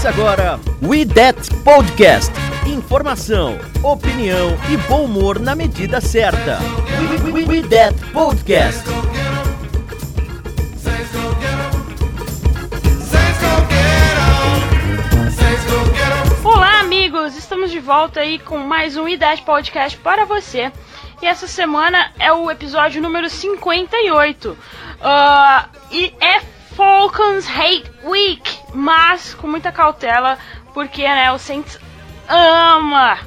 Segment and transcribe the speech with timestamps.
[0.00, 2.32] Começa agora We That Podcast.
[2.66, 6.58] Informação, opinião e bom humor na medida certa.
[7.22, 8.82] We, we, we That Podcast.
[16.42, 17.36] Olá, amigos!
[17.36, 20.72] Estamos de volta aí com mais um I10 Podcast para você.
[21.20, 24.56] E essa semana é o episódio número 58.
[25.02, 26.40] Ah, e é
[26.74, 30.38] Falcons Hate Week, mas com muita cautela,
[30.72, 31.78] porque né, o Saints
[32.28, 33.18] ama,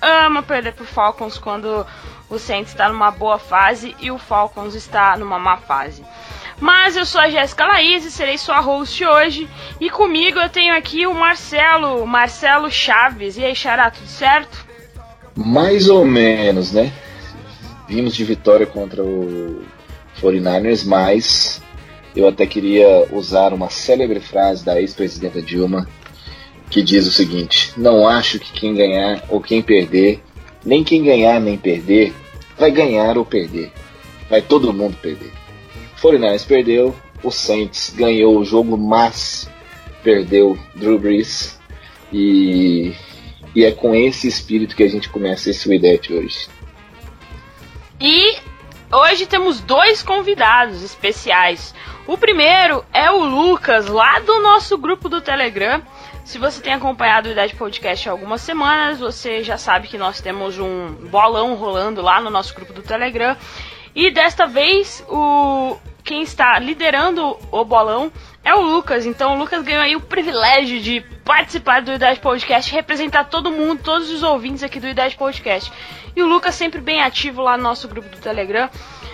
[0.00, 1.86] ama perder pro Falcons quando
[2.28, 6.04] o Saints está numa boa fase e o Falcons está numa má fase.
[6.60, 9.48] Mas eu sou a Jéssica Laís e serei sua host hoje.
[9.80, 13.36] E comigo eu tenho aqui o Marcelo, Marcelo Chaves.
[13.36, 14.66] E aí, Xará, tudo certo?
[15.36, 16.92] Mais ou menos, né?
[17.86, 19.62] Vimos de vitória contra o
[20.20, 21.62] 49ers, mas
[22.14, 25.88] eu até queria usar uma célebre frase da ex-presidenta Dilma,
[26.70, 30.20] que diz o seguinte: Não acho que quem ganhar ou quem perder,
[30.64, 32.12] nem quem ganhar nem perder,
[32.56, 33.72] vai ganhar ou perder.
[34.28, 35.32] Vai todo mundo perder.
[36.00, 39.48] 49ers perdeu, o Saints ganhou o jogo, mas
[40.02, 41.58] perdeu Drew Brees.
[42.12, 42.94] E,
[43.54, 46.48] e é com esse espírito que a gente começa esse Widete hoje.
[48.00, 48.36] E
[48.92, 51.74] hoje temos dois convidados especiais.
[52.06, 55.82] O primeiro é o Lucas, lá do nosso grupo do Telegram.
[56.24, 60.20] Se você tem acompanhado o Idade Podcast há algumas semanas, você já sabe que nós
[60.20, 63.36] temos um bolão rolando lá no nosso grupo do Telegram.
[63.94, 68.10] E desta vez, o quem está liderando o bolão
[68.48, 69.04] é o Lucas.
[69.04, 73.82] Então o Lucas ganhou aí o privilégio de participar do Idade Podcast, representar todo mundo,
[73.82, 75.70] todos os ouvintes aqui do Idade Podcast.
[76.16, 78.70] E o Lucas sempre bem ativo lá no nosso grupo do Telegram.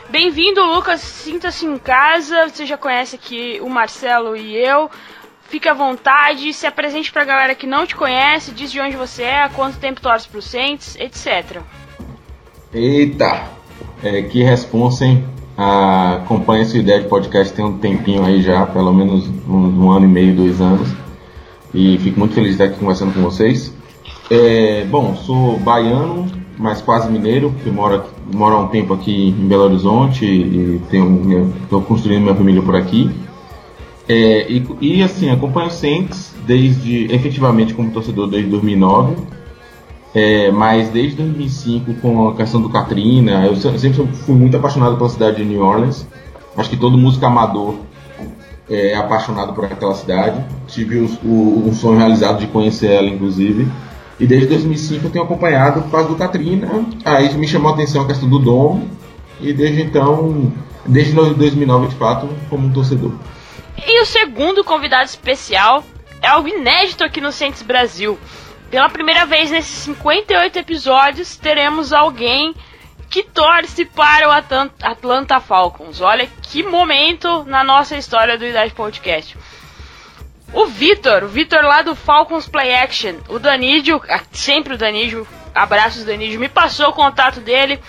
[0.09, 1.01] Bem-vindo, Lucas.
[1.01, 2.49] Sinta-se em casa.
[2.49, 4.89] Você já conhece aqui o Marcelo e eu.
[5.43, 9.25] Fique à vontade, se apresente pra galera que não te conhece, diz de onde você
[9.25, 11.61] é, quanto tempo torce pro Saints, etc.
[12.73, 13.51] Eita,
[14.03, 15.34] é, que responsa, hein?
[15.57, 20.07] Acompanha essa ideia de podcast tem um tempinho aí já, pelo menos um, um, ano
[20.07, 20.89] e meio, dois anos.
[21.73, 23.73] E fico muito feliz de estar aqui conversando com vocês.
[24.31, 26.27] É, bom, sou baiano,
[26.59, 30.81] mas quase mineiro, que moro, moro há um tempo aqui em Belo Horizonte e
[31.63, 33.11] estou construindo minha família por aqui.
[34.09, 39.17] É, e, e, assim, acompanho o Saints desde, efetivamente como torcedor desde 2009,
[40.15, 45.09] é, mas desde 2005 com a questão do Katrina, eu sempre fui muito apaixonado pela
[45.09, 46.07] cidade de New Orleans.
[46.57, 47.77] Acho que todo músico amador
[48.71, 50.45] é apaixonado por aquela cidade.
[50.69, 53.67] Tive o, o, um sonho realizado de conhecer ela, inclusive.
[54.21, 56.69] E desde 2005 eu tenho acompanhado por causa do Katrina.
[57.05, 58.83] Aí me chamou a atenção a questão do Dom.
[59.41, 60.53] E desde então,
[60.87, 63.13] desde 2009 de fato, como um torcedor.
[63.85, 65.83] E o segundo convidado especial
[66.23, 68.17] é algo inédito aqui no Saints Brasil.
[68.71, 72.55] Pela primeira vez nesses 58 episódios, teremos alguém
[73.09, 74.33] que torce para o
[74.83, 76.01] Atlanta Falcons.
[76.01, 79.37] Olha que momento na nossa história do Idade Podcast.
[80.53, 84.01] O Vitor, o Vitor lá do Falcons Play Action, o Danídio,
[84.33, 87.81] sempre o Danídio, abraços Danídio, me passou o contato dele.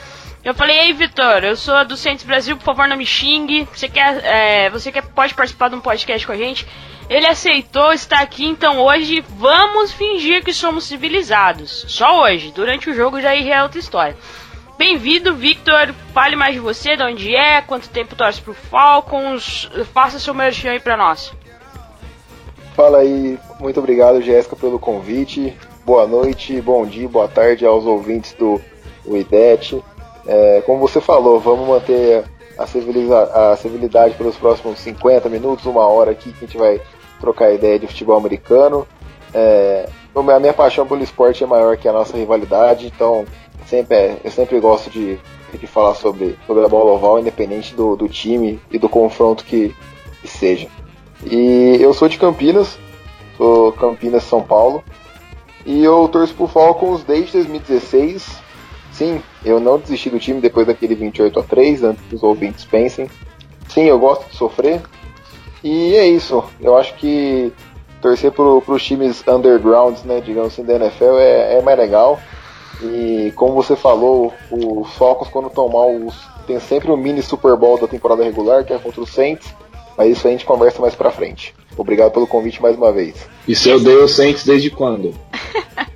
[0.46, 3.68] Eu falei, ei Vitor, eu sou do Saints Brasil, por favor não me xingue.
[3.74, 6.68] Você quer, é, você quer pode participar de um podcast com a gente?
[7.10, 11.86] Ele aceitou estar aqui, então hoje vamos fingir que somos civilizados.
[11.88, 14.16] Só hoje, durante o jogo já é outra história.
[14.78, 15.96] Bem-vindo, Victor.
[16.14, 19.68] Fale mais de você, de onde é, quanto tempo torce pro Falcons.
[19.96, 21.34] Faça seu merchan aí pra nós.
[22.76, 25.58] Fala aí, muito obrigado, Jéssica, pelo convite.
[25.84, 28.62] Boa noite, bom dia, boa tarde aos ouvintes do
[29.08, 29.82] IDET.
[30.26, 32.24] É, como você falou, vamos manter
[32.58, 36.82] a, civiliza a civilidade pelos próximos 50 minutos, uma hora aqui, que a gente vai
[37.20, 38.88] trocar ideia de futebol americano.
[39.34, 43.26] É, a minha paixão pelo esporte é maior que a nossa rivalidade, então
[43.68, 45.20] sempre é, eu sempre gosto de,
[45.54, 49.76] de falar sobre, sobre a bola oval, independente do, do time e do confronto que,
[50.22, 50.68] que seja.
[51.24, 52.78] E eu sou de Campinas,
[53.38, 54.84] sou Campinas, São Paulo,
[55.66, 58.44] e eu torço pro Falcons desde 2016.
[58.92, 62.66] Sim, eu não desisti do time depois daquele 28 a 3, antes que os ouvintes
[62.66, 63.08] pensem.
[63.70, 64.82] sim, eu gosto de sofrer.
[65.64, 66.44] E é isso.
[66.60, 67.54] Eu acho que
[68.02, 72.20] torcer para os times undergrounds, né, digamos assim, da NFL é, é mais legal.
[72.82, 76.16] E como você falou, os Falcons quando tomar os.
[76.46, 79.54] Tem sempre o mini Super Bowl da temporada regular, que é contra os Saints.
[79.98, 81.56] Mas isso a gente conversa mais pra frente.
[81.78, 83.28] Obrigado pelo convite mais uma vez.
[83.48, 85.14] E você odeia o Saints desde quando?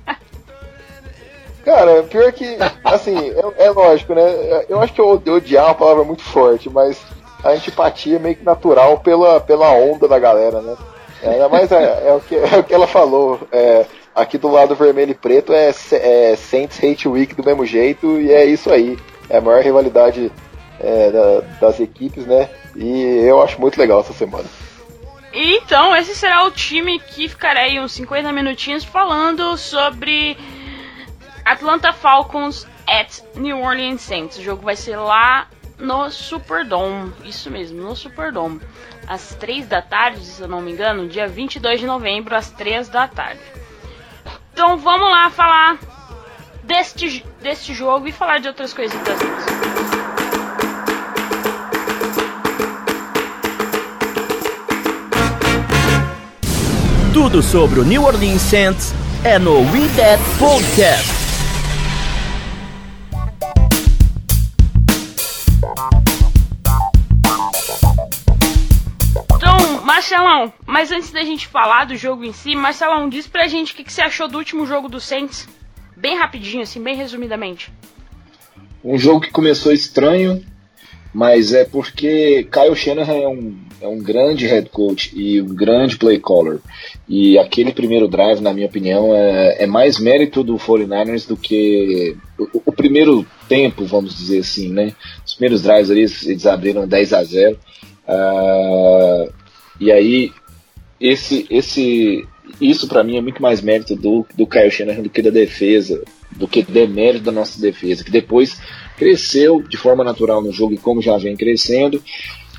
[1.70, 4.64] Cara, pior que, assim, é, é, lógico, né?
[4.68, 7.00] Eu acho que eu odiar é uma palavra muito forte, mas
[7.44, 10.76] a antipatia é meio que natural pela, pela onda da galera, né?
[11.22, 13.38] Ainda mais é, é, o, que, é o que ela falou.
[13.52, 18.20] É, aqui do lado vermelho e preto é, é Saints Hate Week do mesmo jeito,
[18.20, 18.98] e é isso aí.
[19.28, 20.32] É a maior rivalidade
[20.80, 22.50] é, da, das equipes, né?
[22.74, 24.46] E eu acho muito legal essa semana.
[25.32, 30.36] Então, esse será o time que ficarei uns 50 minutinhos falando sobre
[31.50, 34.38] Atlanta Falcons at New Orleans Saints.
[34.38, 35.48] O jogo vai ser lá
[35.80, 37.12] no Superdome.
[37.24, 38.60] Isso mesmo, no Superdome.
[39.08, 42.88] Às 3 da tarde, se eu não me engano, dia 22 de novembro, às 3
[42.88, 43.40] da tarde.
[44.52, 45.76] Então vamos lá falar
[46.62, 49.18] deste, deste jogo e falar de outras coisitas.
[57.12, 58.94] Tudo sobre o New Orleans Saints
[59.24, 61.19] é no We That Podcast.
[69.90, 73.76] Marcelão, mas antes da gente falar do jogo em si, Marcelão, diz pra gente o
[73.76, 75.48] que, que você achou do último jogo do Saints.
[75.96, 77.72] Bem rapidinho, assim, bem resumidamente.
[78.84, 80.44] Um jogo que começou estranho,
[81.12, 85.96] mas é porque Kyle Shanahan é um, é um grande head coach e um grande
[85.96, 86.60] play caller.
[87.08, 92.16] E aquele primeiro drive, na minha opinião, é, é mais mérito do 49ers do que
[92.38, 94.92] o, o, primeiro tempo, vamos dizer assim, né?
[95.26, 97.54] Os primeiros drives ali, eles abriram 10 a 0.
[97.54, 97.58] Uh,
[98.06, 99.39] ah,
[99.80, 100.32] e aí,
[101.00, 102.26] esse, esse,
[102.60, 106.02] isso para mim é muito mais mérito do, do Kyle Shanahan do que da defesa,
[106.32, 108.60] do que demérito da nossa defesa, que depois
[108.96, 112.02] cresceu de forma natural no jogo e como já vem crescendo,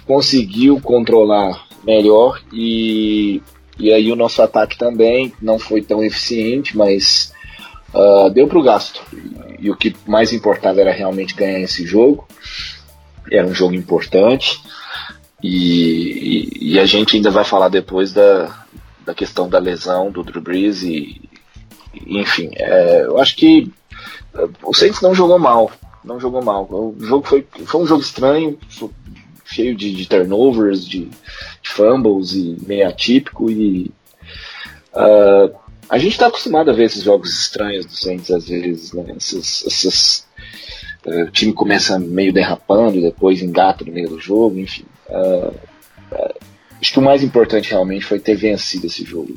[0.06, 3.42] conseguiu controlar melhor e,
[3.80, 7.32] e aí o nosso ataque também não foi tão eficiente, mas
[7.94, 9.02] uh, deu para o gasto.
[9.60, 12.28] E, o que mais importava era realmente ganhar esse jogo.
[13.32, 14.60] Era um jogo importante.
[15.44, 18.66] E, e, e, a gente ainda vai falar depois da,
[19.06, 21.22] da questão da lesão do Drew Brees e,
[22.06, 23.72] enfim, é, eu acho que
[24.64, 25.72] o Saints não jogou mal,
[26.04, 26.68] não jogou mal.
[26.70, 28.58] O jogo foi, foi um jogo estranho,
[29.46, 33.50] cheio de, de turnovers, de, de, fumbles e meio atípico.
[33.52, 33.92] E
[34.94, 35.54] uh,
[35.90, 39.14] a gente está acostumado a ver esses jogos estranhos do Saints às vezes, né?
[39.18, 40.28] Essas, essas,
[41.06, 44.86] uh, o time começa meio derrapando e depois engata no meio do jogo, enfim.
[45.12, 45.54] Uh,
[46.82, 49.36] acho que o mais importante realmente foi ter vencido esse jogo.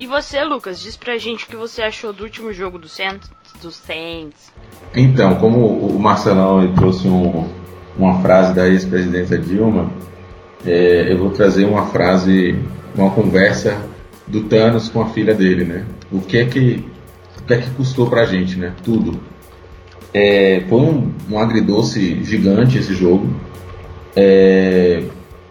[0.00, 3.28] E você, Lucas, diz pra gente o que você achou do último jogo do Saints.
[3.60, 4.52] Do Saints.
[4.94, 7.48] Então, como o Marcelão trouxe um,
[7.98, 9.90] uma frase da ex-presidenta Dilma,
[10.64, 12.56] é, eu vou trazer uma frase,
[12.94, 13.76] uma conversa
[14.26, 15.84] do Thanos com a filha dele, né?
[16.12, 16.84] O que é que,
[17.38, 18.72] o que, é que custou pra gente, né?
[18.84, 19.18] Tudo.
[20.14, 23.28] É, foi um, um agridoce gigante esse jogo.
[24.20, 25.04] É,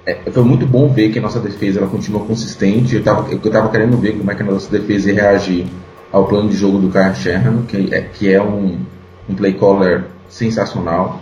[0.06, 2.96] é, foi muito bom ver que a nossa defesa ela continua consistente.
[2.96, 5.68] Eu estava eu tava querendo ver como é que a nossa defesa ia reagir
[6.12, 8.78] ao plano de jogo do Kyle Shanahan, que é, que é um,
[9.30, 11.22] um play caller sensacional.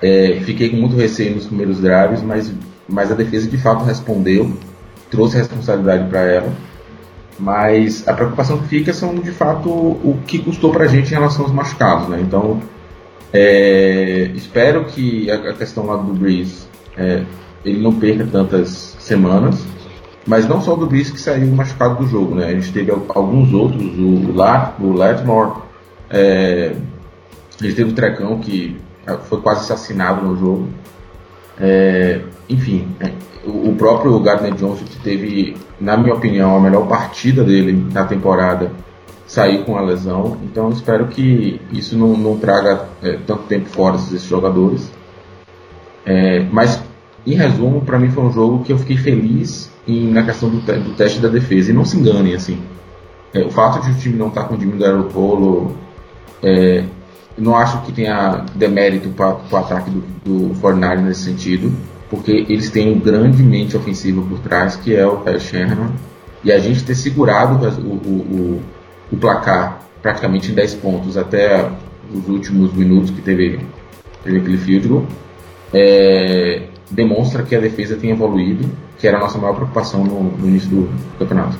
[0.00, 2.52] É, fiquei com muito receio nos primeiros drives, mas,
[2.88, 4.52] mas a defesa de fato respondeu,
[5.10, 6.52] trouxe responsabilidade para ela.
[7.40, 11.14] Mas a preocupação que fica são de fato o que custou para a gente em
[11.14, 12.08] relação aos machucados.
[12.08, 12.20] Né?
[12.20, 12.60] Então,
[13.32, 16.67] é, espero que a, a, questão lá do Breeze
[16.98, 17.24] é,
[17.64, 19.64] ele não perca tantas semanas.
[20.26, 22.48] Mas não só o Breeze que saiu machucado do jogo, né?
[22.48, 25.62] A gente teve alguns outros, o, Lat, o Latmore,
[26.10, 26.74] é,
[27.58, 28.76] a gente teve o Trecão que
[29.24, 30.68] foi quase assassinado no jogo.
[31.58, 33.10] É, enfim, é,
[33.46, 38.04] o, o próprio Gardner Johnson que teve, na minha opinião, a melhor partida dele na
[38.04, 38.70] temporada,
[39.26, 40.36] saiu com a lesão.
[40.42, 44.90] Então espero que isso não, não traga é, tanto tempo fora desses jogadores.
[46.04, 46.82] É, mas
[47.32, 50.58] em resumo, para mim foi um jogo que eu fiquei feliz em, na questão do,
[50.60, 51.70] do, teste da defesa.
[51.70, 52.58] E não se enganem, assim.
[53.34, 55.76] É, o fato de o time não estar tá com o Jimmy Garoppolo,
[56.42, 56.84] é,
[57.36, 61.72] não acho que tenha demérito para o ataque do, do nesse sentido,
[62.10, 65.92] porque eles têm um grande mente ofensiva por trás, que é o Kyle Shanahan,
[66.42, 68.62] e a gente ter segurado o, o, o,
[69.12, 71.68] o placar praticamente em 10 pontos até
[72.12, 73.60] os últimos minutos que teve,
[74.24, 75.06] teve aquele field goal,
[75.74, 80.48] é, demonstra que a defesa tem evoluído, que era a nossa maior preocupação no, no
[80.48, 81.58] início do campeonato.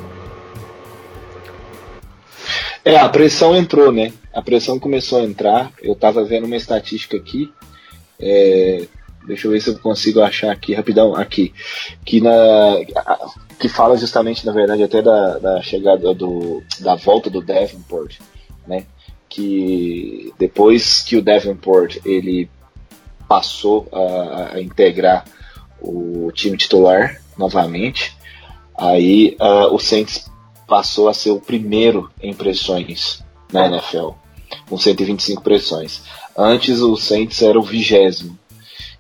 [2.85, 4.13] É, a pressão entrou, né?
[4.33, 5.71] A pressão começou a entrar.
[5.83, 7.53] Eu tava vendo uma estatística aqui.
[8.19, 8.87] É,
[9.27, 11.53] deixa eu ver se eu consigo achar aqui rapidão aqui
[12.05, 12.33] que na
[13.59, 18.19] que fala justamente na verdade até da, da chegada do da volta do Davenport
[18.67, 18.87] né
[19.29, 22.49] que depois que o Davenport ele
[23.29, 25.25] passou a, a integrar
[25.81, 28.17] o time titular novamente.
[28.77, 30.31] Aí uh, o Saints
[30.67, 34.11] passou a ser o primeiro em pressões na NFL
[34.69, 36.03] com 125 pressões.
[36.37, 38.39] Antes o Saints era o vigésimo.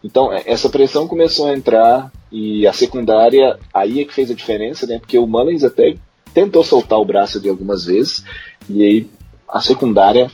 [0.03, 4.35] Então, é, essa pressão começou a entrar e a secundária aí é que fez a
[4.35, 4.99] diferença, né?
[4.99, 5.97] Porque o Mullins até
[6.33, 8.25] tentou soltar o braço de algumas vezes
[8.69, 9.11] e aí
[9.49, 10.31] a secundária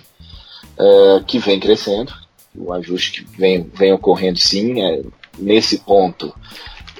[0.79, 2.13] é, que vem crescendo,
[2.57, 5.03] o ajuste que vem, vem ocorrendo sim, é,
[5.39, 6.33] nesse ponto.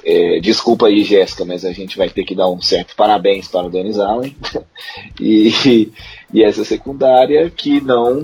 [0.03, 3.65] É, desculpa aí, Jéssica, mas a gente vai ter que dar um certo parabéns para
[3.65, 4.35] o Dennis Allen
[5.19, 5.91] e,
[6.31, 8.23] e essa secundária que não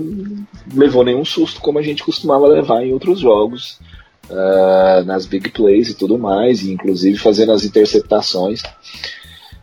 [0.72, 3.80] levou nenhum susto como a gente costumava levar em outros jogos
[4.30, 8.62] uh, nas big plays e tudo mais, e inclusive fazendo as interceptações.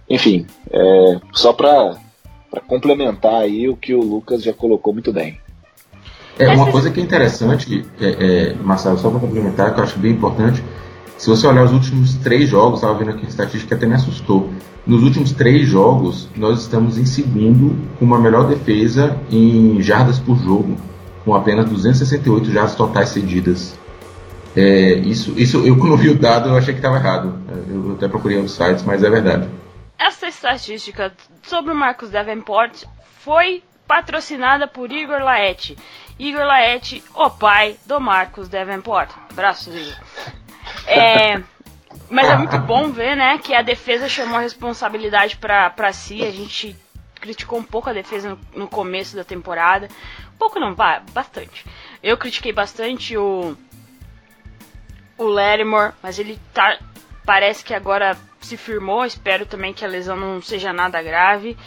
[0.10, 1.96] Enfim, é, só para
[2.68, 5.40] complementar aí o que o Lucas já colocou muito bem.
[6.40, 10.00] É, uma coisa que é interessante, é, é, Marcelo, só para complementar, que eu acho
[10.00, 10.64] bem importante,
[11.18, 13.94] se você olhar os últimos três jogos, estava vendo aqui a estatística que até me
[13.94, 14.50] assustou.
[14.88, 20.38] Nos últimos três jogos, nós estamos em segundo com uma melhor defesa em jardas por
[20.38, 20.78] jogo,
[21.26, 23.78] com apenas 268 jardas totais cedidas.
[24.56, 27.38] É, isso, isso, eu quando vi o dado eu achei que estava errado.
[27.70, 29.50] Eu até procurei outros sites, mas é verdade.
[30.00, 31.12] Essa estatística
[31.44, 32.86] sobre o Marcos Davenport
[33.20, 35.76] foi patrocinada por Igor Laete.
[36.20, 39.10] Igor Laete, o pai do Marcos Davenport.
[39.32, 39.98] Abraço, Igor.
[40.86, 41.42] É,
[42.10, 46.24] mas é muito bom ver, né, que a defesa chamou a responsabilidade para si.
[46.24, 46.76] A gente
[47.16, 49.88] criticou um pouco a defesa no, no começo da temporada.
[50.34, 50.76] Um pouco não,
[51.12, 51.66] bastante.
[52.04, 53.58] Eu critiquei bastante o
[55.18, 56.78] o Lattimore, mas ele tá
[57.26, 59.06] parece que agora se firmou.
[59.06, 61.58] Espero também que a lesão não seja nada grave.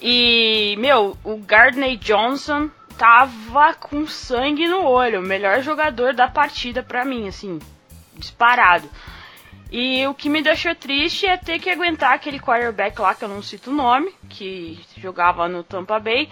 [0.00, 5.20] E, meu, o Gardner Johnson tava com sangue no olho.
[5.20, 7.58] O melhor jogador da partida pra mim, assim,
[8.14, 8.88] disparado.
[9.70, 13.28] E o que me deixou triste é ter que aguentar aquele quarterback lá, que eu
[13.28, 16.28] não cito o nome, que jogava no Tampa Bay,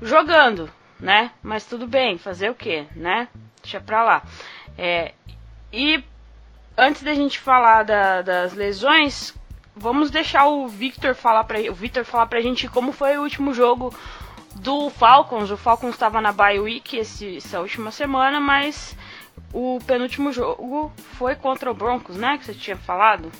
[0.00, 1.30] jogando, né?
[1.42, 3.28] Mas tudo bem, fazer o que, né?
[3.62, 4.22] Deixa pra lá.
[4.78, 5.12] É,
[5.70, 6.02] e
[6.76, 9.34] antes da gente falar da, das lesões,
[9.76, 13.52] vamos deixar o Victor falar para o Victor falar pra gente como foi o último
[13.52, 13.92] jogo
[14.56, 15.50] do Falcons.
[15.50, 18.96] O Falcons estava na bye week esse, essa última semana, mas
[19.52, 22.38] o penúltimo jogo foi contra o Broncos, né?
[22.38, 23.30] Que você tinha falado.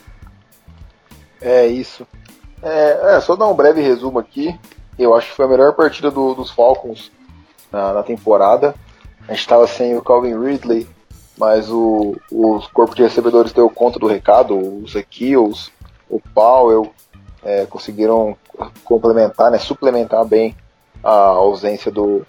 [1.41, 2.07] É isso.
[2.62, 4.59] É, é só dar um breve resumo aqui.
[4.99, 7.11] Eu acho que foi a melhor partida do, dos Falcons
[7.71, 8.75] na, na temporada.
[9.26, 10.87] A gente estava sem o Calvin Ridley,
[11.37, 15.73] mas o, o corpo de recebedores deu conta do recado, os Equils,
[16.14, 16.92] o Powell
[17.42, 18.37] é, conseguiram
[18.85, 20.54] complementar, né, suplementar bem
[21.02, 22.25] a ausência do,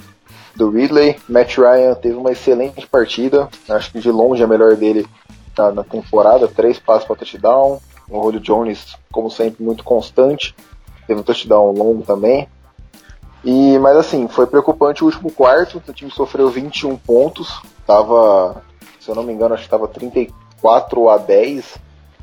[0.56, 1.20] do Ridley.
[1.30, 5.08] Matt Ryan teve uma excelente partida, acho que de longe a melhor dele
[5.56, 7.80] na, na temporada, três passos para touchdown.
[8.10, 10.56] O Julio Jones, como sempre, muito constante,
[11.06, 12.48] teve um touchdown longo também.
[13.44, 18.64] E, mas assim, foi preocupante o último quarto, o time sofreu 21 pontos, tava
[19.06, 21.78] se eu não me engano, acho que estava 34 a 10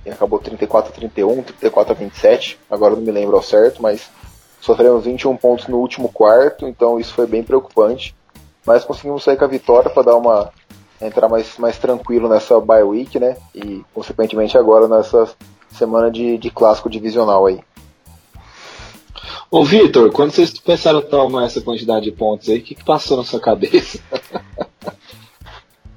[0.04, 4.10] e acabou 34 a 31, 34 a 27, agora não me lembro ao certo, mas
[4.60, 8.14] sofremos 21 pontos no último quarto, então isso foi bem preocupante.
[8.64, 10.52] Mas conseguimos sair com a vitória para dar uma
[11.00, 13.36] entrar mais, mais tranquilo nessa bye week, né?
[13.54, 15.34] E consequentemente agora nessa
[15.70, 17.60] semana de, de clássico divisional aí.
[19.50, 22.84] Ô Vitor, quando vocês pensaram a tomar essa quantidade de pontos aí, o que, que
[22.84, 23.98] passou na sua cabeça?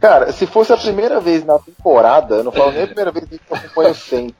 [0.06, 3.26] Cara, se fosse a primeira vez na temporada, eu não falo nem a primeira vez
[3.28, 4.36] que eu acompanho sempre,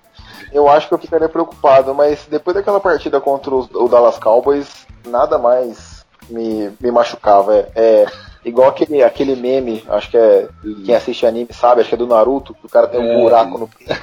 [0.54, 5.40] eu acho que eu ficaria preocupado, mas depois daquela partida contra o Dallas Cowboys, nada
[5.40, 7.68] mais me, me machucava.
[7.74, 8.08] É, é
[8.46, 10.48] igual aquele, aquele meme, acho que é.
[10.86, 13.22] Quem assiste anime sabe, acho que é do Naruto, que o cara tem um é.
[13.22, 14.00] buraco no peito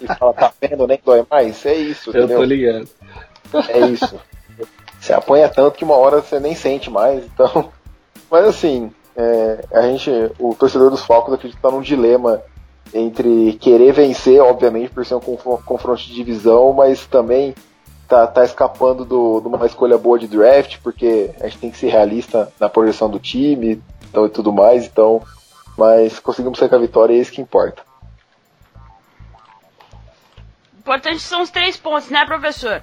[0.00, 1.66] e fala, tá vendo, nem dói mais?
[1.66, 2.38] É isso, eu entendeu?
[2.38, 2.88] Eu tô ligado.
[3.68, 4.18] É isso.
[4.98, 7.70] Você apanha tanto que uma hora você nem sente mais, então.
[8.30, 12.42] Mas assim, é, a gente, o torcedor dos Falcons acredita que tá num dilema
[12.94, 17.54] entre querer vencer, obviamente, por ser um confronto de divisão, mas também
[18.06, 21.78] tá, tá escapando do, de uma escolha boa de draft, porque a gente tem que
[21.78, 25.22] ser realista na projeção do time então, e tudo mais, então,
[25.76, 27.82] mas conseguimos sair com a vitória e é isso que importa.
[30.78, 32.82] importante são os três pontos, né, professor?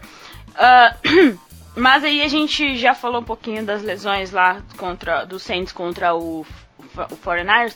[0.56, 1.38] Uh,
[1.80, 6.16] mas aí a gente já falou um pouquinho das lesões lá contra do Saints contra
[6.16, 7.76] o, o 49ers.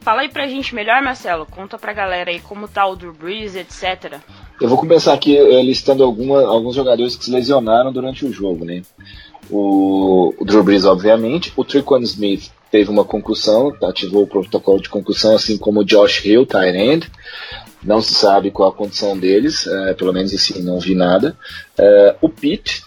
[0.00, 1.46] Fala aí pra gente melhor, Marcelo.
[1.46, 4.20] Conta pra galera aí como tá o Drew Brees, etc.
[4.60, 8.66] Eu vou começar aqui eh, listando alguma, alguns jogadores que se lesionaram durante o jogo,
[8.66, 8.82] né?
[9.48, 11.52] O, o Drew Brees, obviamente.
[11.56, 16.24] O Triquan Smith teve uma concussão, ativou o protocolo de concussão, assim como o Josh
[16.24, 17.10] Hill, end.
[17.82, 21.36] Não se sabe qual a condição deles, é, pelo menos assim, não vi nada.
[21.78, 22.82] É, o Pitt,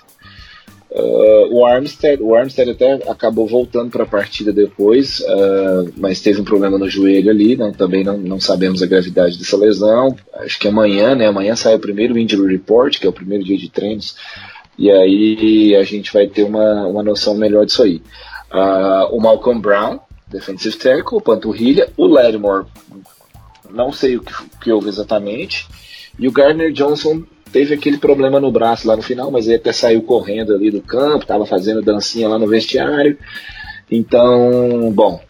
[1.00, 6.42] Uh, o Armstead, o Armstead até acabou voltando para a partida depois, uh, mas teve
[6.42, 10.16] um problema no joelho ali, não, também não, não sabemos a gravidade dessa lesão.
[10.34, 11.28] Acho que amanhã, né?
[11.28, 14.16] Amanhã sai o primeiro injury report, que é o primeiro dia de treinos,
[14.76, 18.02] e aí a gente vai ter uma, uma noção melhor disso aí.
[18.52, 22.66] Uh, o Malcolm Brown, defensive tackle, panturrilha, o Lattimore,
[23.70, 25.68] não sei o que, o que houve exatamente,
[26.18, 29.72] e o Gardner Johnson teve aquele problema no braço lá no final, mas ele até
[29.72, 33.18] saiu correndo ali do campo, estava fazendo dancinha lá no vestiário.
[33.90, 35.22] Então, bom,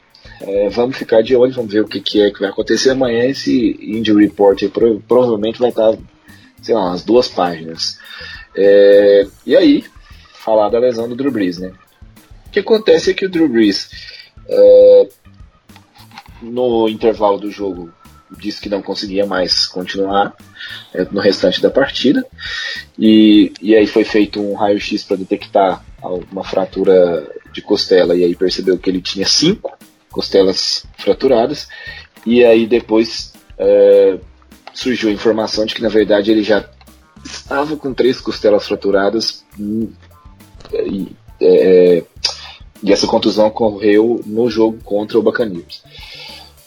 [0.42, 3.26] é, vamos ficar de olho, vamos ver o que, que, é que vai acontecer amanhã.
[3.26, 4.64] Esse injury report
[5.08, 5.98] provavelmente vai estar,
[6.62, 7.98] sei lá, umas duas páginas.
[8.56, 9.84] É, e aí,
[10.34, 11.72] falar da lesão do Drew Brees, né?
[12.48, 13.90] O que acontece é que o Drew Brees,
[14.48, 15.08] é,
[16.42, 17.92] no intervalo do jogo,
[18.32, 20.36] disse que não conseguia mais continuar
[20.94, 22.26] é, no restante da partida.
[22.98, 25.84] E, e aí foi feito um raio-x para detectar
[26.32, 29.78] uma fratura de costela e aí percebeu que ele tinha cinco
[30.10, 31.68] costelas fraturadas.
[32.26, 34.20] E aí depois é,
[34.74, 36.68] surgiu a informação de que na verdade ele já
[37.24, 39.90] estava com três costelas fraturadas hum,
[40.74, 42.04] e, é,
[42.84, 45.84] e essa contusão ocorreu no jogo contra o Buccaneers.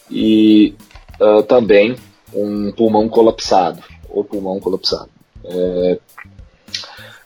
[0.09, 0.75] E
[1.21, 1.95] uh, também
[2.33, 5.09] um pulmão colapsado, ou pulmão colapsado.
[5.43, 5.99] É,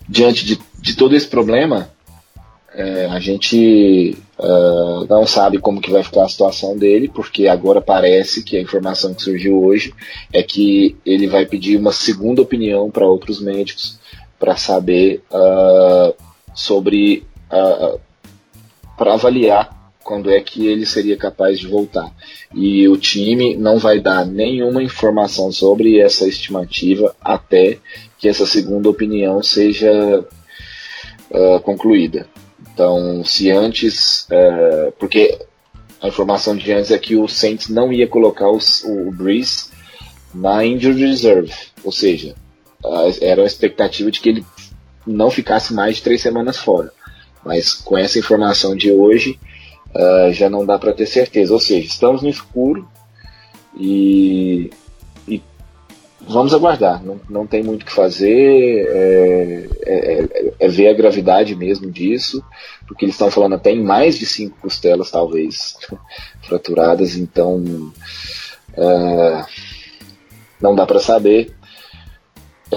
[0.07, 1.89] diante de, de todo esse problema,
[2.73, 7.81] é, a gente uh, não sabe como que vai ficar a situação dele, porque agora
[7.81, 9.93] parece que a informação que surgiu hoje
[10.33, 13.97] é que ele vai pedir uma segunda opinião para outros médicos
[14.37, 16.13] para saber uh,
[16.53, 17.99] sobre uh,
[18.97, 19.74] para avaliar
[20.05, 22.13] quando é que ele seria capaz de voltar.
[22.53, 27.79] E o time não vai dar nenhuma informação sobre essa estimativa até
[28.19, 29.91] que essa segunda opinião seja
[31.31, 32.27] uh, concluída.
[32.71, 35.39] Então, se antes, uh, porque
[35.99, 39.69] a informação de antes é que o Saints não ia colocar os, o, o Breeze
[40.31, 41.51] na injured reserve,
[41.83, 42.35] ou seja,
[43.21, 44.45] era a expectativa de que ele
[45.07, 46.91] não ficasse mais de três semanas fora.
[47.43, 49.39] Mas com essa informação de hoje,
[49.95, 51.53] uh, já não dá para ter certeza.
[51.53, 52.87] Ou seja, estamos no escuro
[53.75, 54.69] e,
[55.27, 55.41] e
[56.27, 57.03] vamos aguardar.
[57.03, 61.89] Não, não tem muito o que fazer, é, é, é, é, ver a gravidade mesmo
[61.89, 62.43] disso,
[62.87, 65.77] porque eles estão falando até em mais de cinco costelas, talvez,
[66.43, 67.57] fraturadas, então
[68.77, 69.45] uh,
[70.61, 71.55] não dá para saber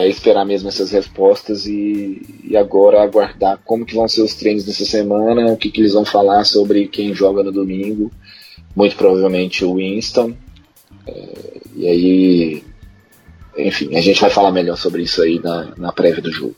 [0.07, 4.85] esperar mesmo essas respostas e, e, agora aguardar como que vão ser os treinos dessa
[4.85, 8.11] semana, o que, que eles vão falar sobre quem joga no domingo,
[8.77, 10.35] muito provavelmente o Winston.
[11.07, 12.65] É, e aí,
[13.57, 16.55] enfim, a gente vai falar melhor sobre isso aí na, na prévia do jogo.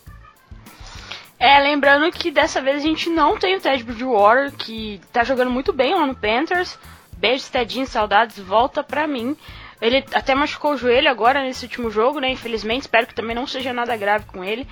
[1.38, 5.50] É, lembrando que dessa vez a gente não tem o Ted Bridgewater, que tá jogando
[5.50, 6.78] muito bem lá no Panthers.
[7.16, 9.34] Beijo, Tedinho, saudades, volta pra mim.
[9.80, 12.30] Ele até machucou o joelho agora nesse último jogo, né?
[12.30, 14.66] Infelizmente, espero que também não seja nada grave com ele.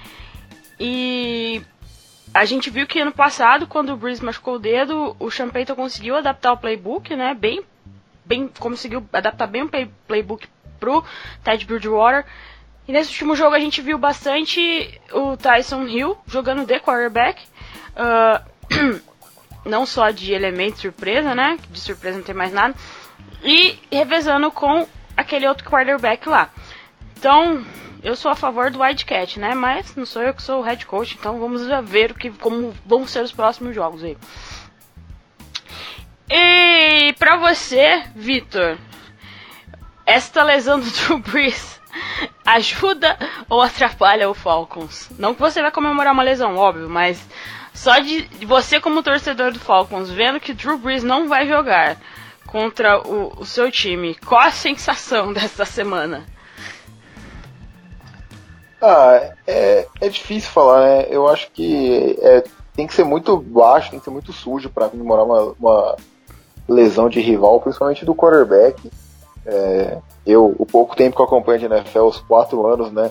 [0.78, 1.62] E
[2.32, 5.74] a gente viu que ano passado, quando o Breeze machucou o dedo, o Sean Payton
[5.74, 7.34] conseguiu adaptar o playbook, né?
[7.34, 7.62] Bem,
[8.24, 10.46] bem conseguiu adaptar bem o play, playbook
[10.78, 11.02] pro
[11.42, 12.26] Ted Bridgewater.
[12.86, 17.42] E nesse último jogo a gente viu bastante o Tyson Hill jogando de quarterback.
[17.96, 19.00] Uh,
[19.64, 21.58] não só de elemento surpresa, né?
[21.70, 22.74] De surpresa não tem mais nada.
[23.42, 24.86] E revezando com
[25.18, 26.48] aquele outro quarterback lá.
[27.18, 27.66] Então,
[28.02, 29.52] eu sou a favor do Wildcat, né?
[29.52, 32.72] Mas não sou eu que sou o head coach, então vamos ver o que, como
[32.87, 34.16] vão ser os próximos jogos aí.
[36.31, 38.78] E pra você, Vitor,
[40.07, 41.81] esta lesão do Drew Brees
[42.46, 45.11] ajuda ou atrapalha o Falcons?
[45.18, 47.26] Não que você vai comemorar uma lesão, óbvio, mas
[47.74, 51.96] só de você como torcedor do Falcons, vendo que Drew Brees não vai jogar,
[52.48, 54.14] contra o, o seu time.
[54.14, 56.26] Qual a sensação dessa semana?
[58.80, 61.06] Ah, é, é difícil falar, né?
[61.11, 64.88] Eu acho que é, tem que ser muito baixo, tem que ser muito sujo para
[64.88, 65.96] comemorar uma, uma,
[66.68, 68.90] lesão de rival, principalmente do quarterback.
[69.44, 73.11] É, eu, o pouco tempo que eu acompanho de NFL, os quatro anos, né?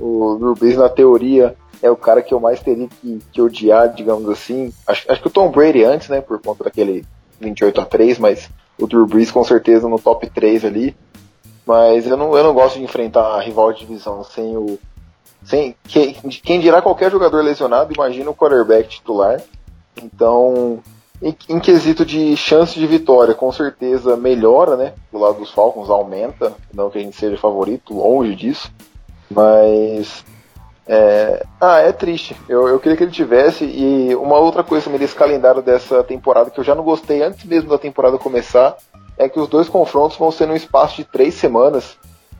[0.00, 4.30] O Drew na teoria, é o cara que eu mais teria que, que odiar, digamos
[4.30, 4.72] assim.
[4.86, 7.04] Acho, acho que o Tom Brady antes, né, por conta daquele
[7.38, 10.96] 28 a 3 mas o Drew Brees com certeza no top 3 ali.
[11.66, 14.78] Mas eu não, eu não gosto de enfrentar a rival de divisão sem o.
[15.44, 19.40] Sem, quem, quem dirá qualquer jogador lesionado, imagina o quarterback titular.
[20.00, 20.80] Então,
[21.20, 24.94] em, em, quesito de chance de vitória, com certeza melhora, né?
[25.10, 28.72] Do lado dos Falcons aumenta, não que a gente seja favorito, longe disso.
[29.30, 30.24] Mas
[30.86, 31.44] é...
[31.60, 32.36] Ah, é triste.
[32.48, 33.64] Eu, eu queria que ele tivesse.
[33.64, 37.44] E uma outra coisa também desse calendário dessa temporada que eu já não gostei antes
[37.44, 38.76] mesmo da temporada começar
[39.16, 41.96] é que os dois confrontos vão ser no espaço de três semanas.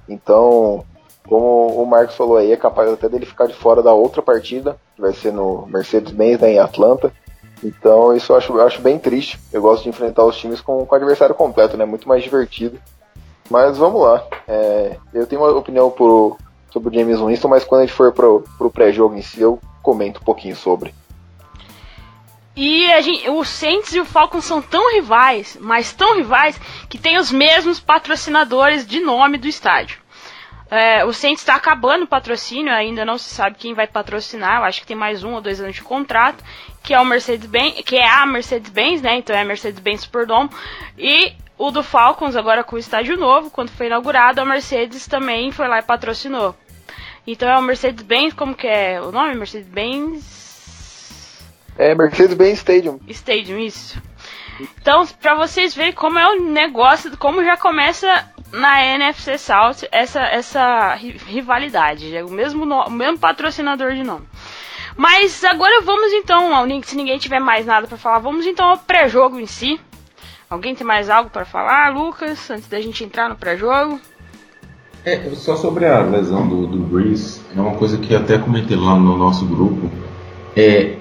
[0.09, 0.85] Então,
[1.29, 4.77] como o Marcos falou aí, é capaz até dele ficar de fora da outra partida,
[4.97, 7.13] que vai ser no Mercedes-Benz, né, em Atlanta.
[7.63, 9.39] Então, isso eu acho, eu acho bem triste.
[9.53, 11.85] Eu gosto de enfrentar os times com, com o adversário completo, né?
[11.85, 12.79] Muito mais divertido.
[13.49, 14.25] Mas vamos lá.
[14.49, 16.37] É, eu tenho uma opinião por,
[16.73, 19.61] sobre o James Winston, mas quando a gente for pro, pro pré-jogo em si, eu
[19.83, 20.95] comento um pouquinho sobre.
[22.57, 26.59] E gente, o Saints e o Falcons são tão rivais, mas tão rivais,
[26.89, 30.01] que tem os mesmos patrocinadores de nome do estádio.
[30.71, 34.65] É, o Saints está acabando o patrocínio, ainda não se sabe quem vai patrocinar, eu
[34.65, 36.43] acho que tem mais um ou dois anos de contrato,
[36.83, 39.17] que é o Mercedes-Benz, que é a Mercedes-Benz, né?
[39.17, 40.49] Então é a Mercedes-Benz Superdome.
[40.97, 45.53] E o do Falcons, agora com o estádio novo, quando foi inaugurado, a Mercedes também
[45.53, 46.57] foi lá e patrocinou.
[47.27, 49.35] Então é o Mercedes-Benz, como que é o nome?
[49.35, 51.41] Mercedes-Benz.
[51.79, 53.01] É Mercedes-Benz Stadium.
[53.09, 54.01] Stadium, isso.
[54.61, 60.21] Então, para vocês verem como é o negócio, como já começa na NFC South essa,
[60.21, 62.15] essa rivalidade.
[62.15, 64.27] É o mesmo, o mesmo patrocinador de nome.
[64.97, 66.51] Mas agora vamos então,
[66.83, 69.81] se ninguém tiver mais nada para falar, vamos então ao pré-jogo em si.
[70.51, 73.99] Alguém tem mais algo para falar, Lucas, antes da gente entrar no pré-jogo?
[75.05, 78.95] É, só sobre a lesão do, do Breeze, é uma coisa que até comentei lá
[78.95, 79.91] no nosso grupo.
[80.57, 80.97] É,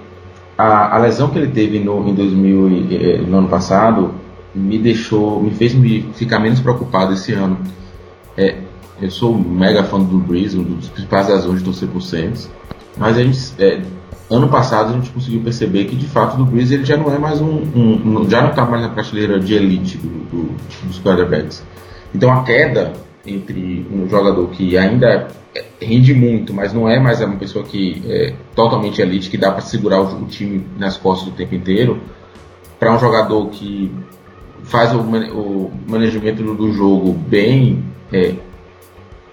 [0.57, 4.15] a, a lesão que ele teve no, em 2000, eh, no ano passado
[4.55, 7.59] me deixou, me fez me ficar menos preocupado esse ano.
[8.35, 8.57] É,
[8.99, 12.49] eu sou um mega fã do Breeze, um dos principais razões de torcer por Saints,
[12.97, 13.81] mas a gente, é,
[14.31, 17.19] ano passado a gente conseguiu perceber que de fato o Breeze ele já não é
[17.19, 20.55] mais um, um, um já não está mais na prateleira de elite do, do,
[20.87, 21.63] dos quarterbacks.
[22.13, 22.93] Então a queda
[23.25, 25.27] entre um jogador que ainda
[25.81, 29.61] rende muito, mas não é mais uma pessoa que é totalmente elite, que dá para
[29.61, 31.99] segurar o, time nas costas o tempo inteiro,
[32.79, 33.91] para um jogador que
[34.63, 38.35] faz o, o manejamento do, jogo bem, é,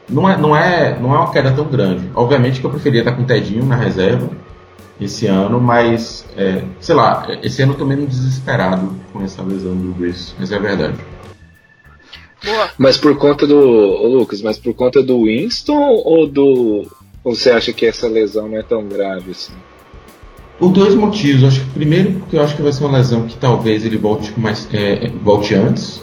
[0.09, 2.11] não, é, não, é, não é uma queda tão grande.
[2.15, 4.29] Obviamente que eu preferia estar com o Tedinho na reserva
[5.01, 9.77] esse ano, mas é, sei lá, esse ano eu tô menos desesperado com essa lesão
[9.77, 10.97] do Bruce, essa é verdade.
[12.45, 12.71] Boa.
[12.79, 13.59] Mas por conta do.
[13.59, 16.87] Ô Lucas, mas por conta do Winston ou do.
[17.25, 19.53] Ou você acha que essa lesão não é tão grave assim?
[20.59, 21.45] Por dois motivos.
[21.45, 24.39] Acho que primeiro porque eu acho que vai ser uma lesão que talvez ele volte
[24.39, 26.03] mais é, volte antes.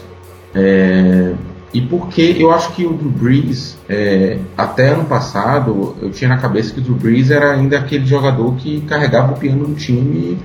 [0.54, 1.34] É,
[1.72, 6.38] e porque eu acho que o Drew Brees, é, até ano passado, eu tinha na
[6.38, 10.38] cabeça que o Drew Brees era ainda aquele jogador que carregava o piano do time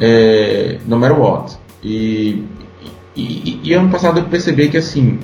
[0.00, 1.58] é, no matter what.
[1.82, 2.42] E
[3.16, 5.18] e, e, ano passado eu percebi que assim,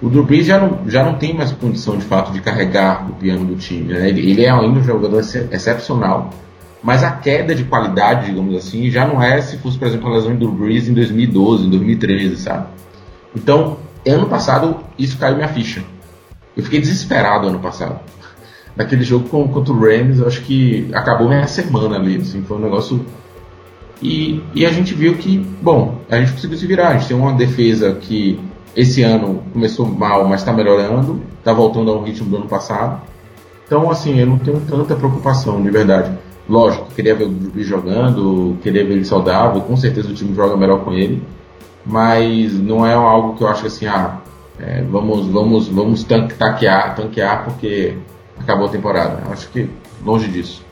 [0.00, 3.14] o Drew Brees já não, já não tem mais condição de fato de carregar o
[3.14, 3.92] piano do time.
[3.92, 4.08] Né?
[4.08, 6.30] Ele, ele, é ainda um jogador excepcional,
[6.82, 10.16] mas a queda de qualidade, digamos assim, já não é se fosse, por exemplo, a
[10.16, 12.66] lesão do Brees em 2012, em 2013, sabe?
[13.36, 15.82] Então, ano passado, isso caiu minha ficha.
[16.56, 18.00] Eu fiquei desesperado ano passado.
[18.74, 22.16] Naquele jogo contra o Rams, eu acho que acabou minha semana ali.
[22.16, 23.04] Assim, foi um negócio
[24.02, 26.88] e, e a gente viu que, bom, a gente conseguiu se virar.
[26.88, 28.40] A gente tem uma defesa que
[28.74, 33.02] esse ano começou mal, mas está melhorando, está voltando ao ritmo do ano passado.
[33.66, 36.16] Então, assim, eu não tenho tanta preocupação, de verdade.
[36.48, 40.56] Lógico, queria ver o Drew jogando, queria ver ele saudável, com certeza o time joga
[40.56, 41.22] melhor com ele,
[41.86, 44.18] mas não é algo que eu acho assim, ah,
[44.58, 47.96] é, vamos, vamos, vamos tanquear, tanquear porque
[48.36, 49.22] acabou a temporada.
[49.24, 49.70] Eu acho que
[50.04, 50.64] longe disso.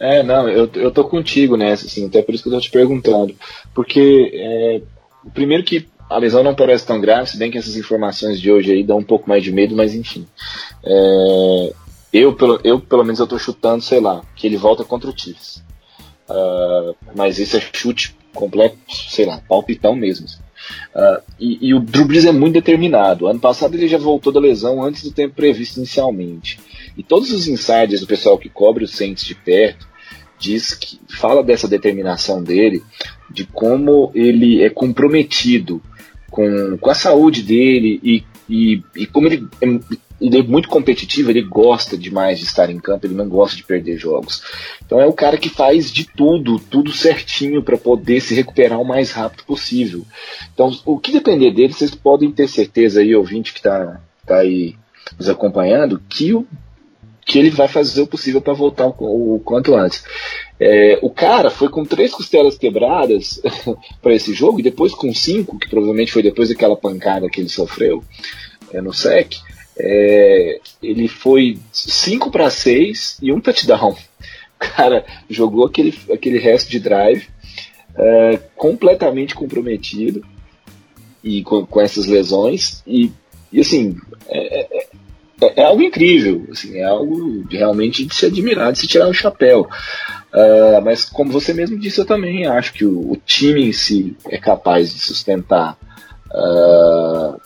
[0.00, 2.70] É, não, eu, eu tô contigo nessa, assim, até por isso que eu tô te
[2.70, 3.36] perguntando.
[3.74, 4.82] Porque, é,
[5.34, 8.72] primeiro que a lesão não parece tão grave, se bem que essas informações de hoje
[8.72, 10.26] aí dão um pouco mais de medo, mas enfim.
[10.82, 11.72] É,
[12.12, 15.16] eu, pelo, eu, pelo menos, eu tô chutando, sei lá, que ele volta contra o
[15.16, 15.62] Chiefs.
[16.28, 20.26] Uh, mas esse é chute completo, sei lá, palpitão mesmo.
[20.94, 23.26] Uh, e, e, o Drew Brees é muito determinado.
[23.26, 26.58] Ano passado ele já voltou da lesão antes do tempo previsto inicialmente.
[26.96, 29.89] E todos os insiders do pessoal que cobre os Saints de perto
[30.40, 32.82] diz que fala dessa determinação dele,
[33.30, 35.80] de como ele é comprometido
[36.30, 39.66] com, com a saúde dele e, e, e como ele é,
[40.20, 43.64] ele é muito competitivo, ele gosta demais de estar em campo, ele não gosta de
[43.64, 44.42] perder jogos.
[44.84, 48.84] Então é o cara que faz de tudo, tudo certinho para poder se recuperar o
[48.84, 50.04] mais rápido possível.
[50.52, 54.74] Então, o que depender dele, vocês podem ter certeza aí, ouvinte que está tá aí
[55.18, 56.46] nos acompanhando, que o
[57.30, 60.02] que ele vai fazer o possível para voltar o, o, quanto antes.
[60.58, 63.40] É, o cara foi com três costelas quebradas
[64.02, 67.48] para esse jogo e depois com cinco, que provavelmente foi depois daquela pancada que ele
[67.48, 68.02] sofreu
[68.72, 69.36] é, no SEC.
[69.78, 73.96] É, ele foi 5 para 6 e um touchdown.
[74.62, 77.26] O cara jogou aquele, aquele resto de drive
[77.96, 80.22] é, completamente comprometido
[81.24, 82.82] e com, com essas lesões.
[82.86, 83.10] E,
[83.50, 83.96] e assim,
[84.28, 84.86] é,
[85.40, 89.14] é, é, algo incrível, assim, é algo realmente de se admirar, de se tirar o
[89.14, 89.68] chapéu.
[90.32, 94.16] Uh, mas como você mesmo disse, eu também acho que o, o time em si
[94.28, 95.76] é capaz de sustentar
[96.30, 97.40] uh,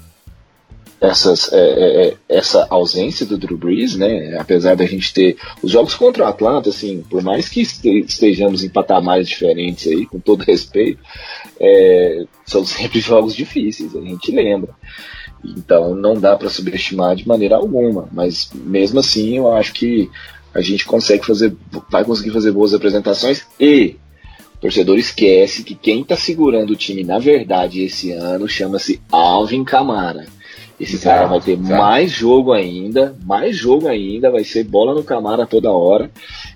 [1.04, 4.37] essas, é, é, é, essa ausência do Drew Brees, né?
[4.38, 8.68] Apesar da gente ter os jogos contra o Atlanta, assim, por mais que estejamos em
[8.68, 11.00] patamares diferentes aí, com todo respeito,
[11.61, 14.74] é, são sempre jogos difíceis, a gente lembra.
[15.57, 20.11] Então não dá para subestimar de maneira alguma, mas mesmo assim eu acho que
[20.54, 21.54] a gente consegue fazer,
[21.90, 23.96] vai conseguir fazer boas apresentações e
[24.57, 29.64] o torcedor esquece que quem está segurando o time na verdade esse ano chama-se Alvin
[29.64, 30.26] Camara.
[30.78, 31.80] Esse exato, cara vai ter exato.
[31.80, 36.11] mais jogo ainda, mais jogo ainda, vai ser bola no Camara toda hora.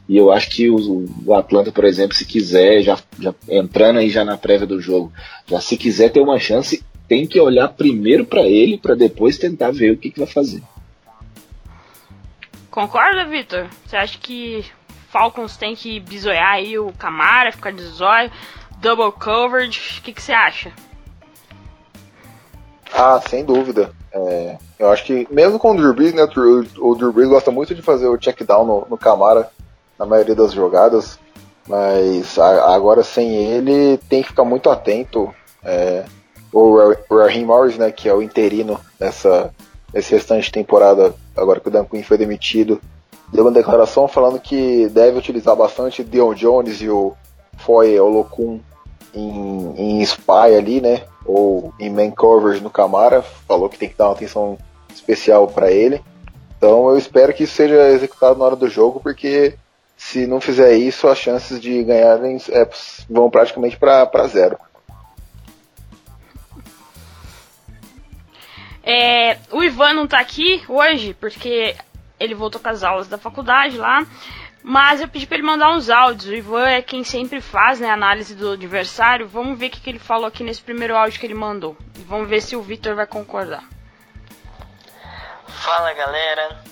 [0.08, 4.10] E eu acho que o, o Atlanta, por exemplo, se quiser, já, já entrando aí
[4.10, 5.12] já na prévia do jogo,
[5.46, 9.72] já se quiser ter uma chance, tem que olhar primeiro para ele para depois tentar
[9.72, 10.62] ver o que, que vai fazer.
[12.70, 13.66] Concorda, Vitor?
[13.86, 14.64] Você acha que
[15.08, 18.30] Falcons tem que bisoiar aí o Camara, ficar de zóio,
[18.80, 19.98] double coverage?
[19.98, 20.70] O que, que você acha?
[22.92, 23.90] Ah, sem dúvida.
[24.12, 27.50] É, eu acho que, mesmo com o Drew Brees, né, o, o Drew Brees gosta
[27.50, 29.50] muito de fazer o check down no, no Camara
[29.98, 31.18] na maioria das jogadas,
[31.66, 35.34] mas a, agora sem ele tem que ficar muito atento.
[35.64, 36.04] É,
[36.52, 39.52] o Raheem Morris, né, que é o interino nessa,
[39.92, 42.80] nesse restante temporada, agora que o Dan Quinn foi demitido,
[43.32, 47.14] deu uma declaração falando que deve utilizar bastante Dion Jones e o
[47.58, 48.60] Foy Olokun
[49.14, 53.96] em, em spy ali, né, ou em man coverage no Camara, falou que tem que
[53.96, 54.56] dar uma atenção
[54.94, 56.02] especial para ele.
[56.56, 59.54] Então eu espero que isso seja executado na hora do jogo, porque
[59.96, 62.68] se não fizer isso, as chances de ganharem é,
[63.10, 64.56] vão praticamente para zero.
[68.90, 71.76] É, o Ivan não tá aqui hoje porque
[72.18, 73.98] ele voltou com as aulas da faculdade lá.
[74.62, 76.30] Mas eu pedi para ele mandar uns áudios.
[76.30, 79.28] O Ivan é quem sempre faz né, análise do adversário.
[79.28, 81.76] Vamos ver o que, que ele falou aqui nesse primeiro áudio que ele mandou.
[82.06, 83.62] Vamos ver se o Victor vai concordar.
[85.46, 86.62] Fala galera,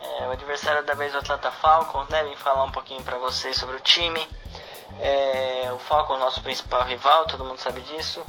[0.00, 2.24] é, o adversário da vez é o Atlanta Falcons, né?
[2.24, 4.26] Vim falar um pouquinho para vocês sobre o time.
[5.00, 8.24] É, o Falcons, nosso principal rival, todo mundo sabe disso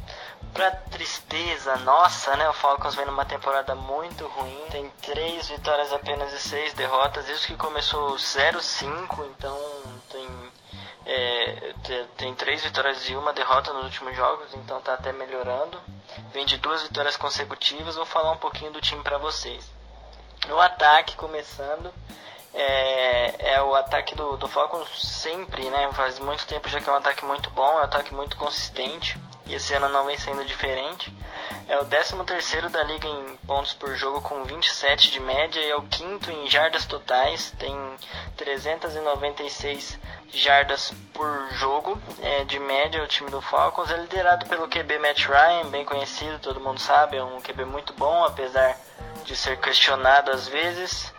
[0.54, 2.48] pra tristeza nossa, né?
[2.50, 4.66] O Falcons vem numa temporada muito ruim.
[4.72, 7.28] Tem três vitórias apenas e seis derrotas.
[7.30, 9.58] Isso que começou 0-5, então
[10.10, 10.52] tem,
[11.06, 11.74] é,
[12.18, 15.80] tem três vitórias e uma derrota nos últimos jogos, então tá até melhorando.
[16.34, 17.96] Vem de duas vitórias consecutivas.
[17.96, 19.70] Vou falar um pouquinho do time para vocês.
[20.48, 21.94] No ataque, começando.
[22.52, 25.92] É, é, o ataque do, do Falcons sempre, né?
[25.94, 29.20] Faz muito tempo já que é um ataque muito bom, é um ataque muito consistente
[29.50, 31.12] e esse ano não vem sendo diferente.
[31.68, 32.16] É o 13
[32.72, 36.48] da liga em pontos por jogo com 27 de média e é o quinto em
[36.48, 37.76] jardas totais, tem
[38.38, 40.00] 396
[40.32, 43.92] jardas por jogo é, de média o time do Falcons.
[43.92, 47.94] É liderado pelo QB Matt Ryan, bem conhecido, todo mundo sabe, é um QB muito
[47.94, 48.78] bom, apesar
[49.26, 51.12] de ser questionado às vezes.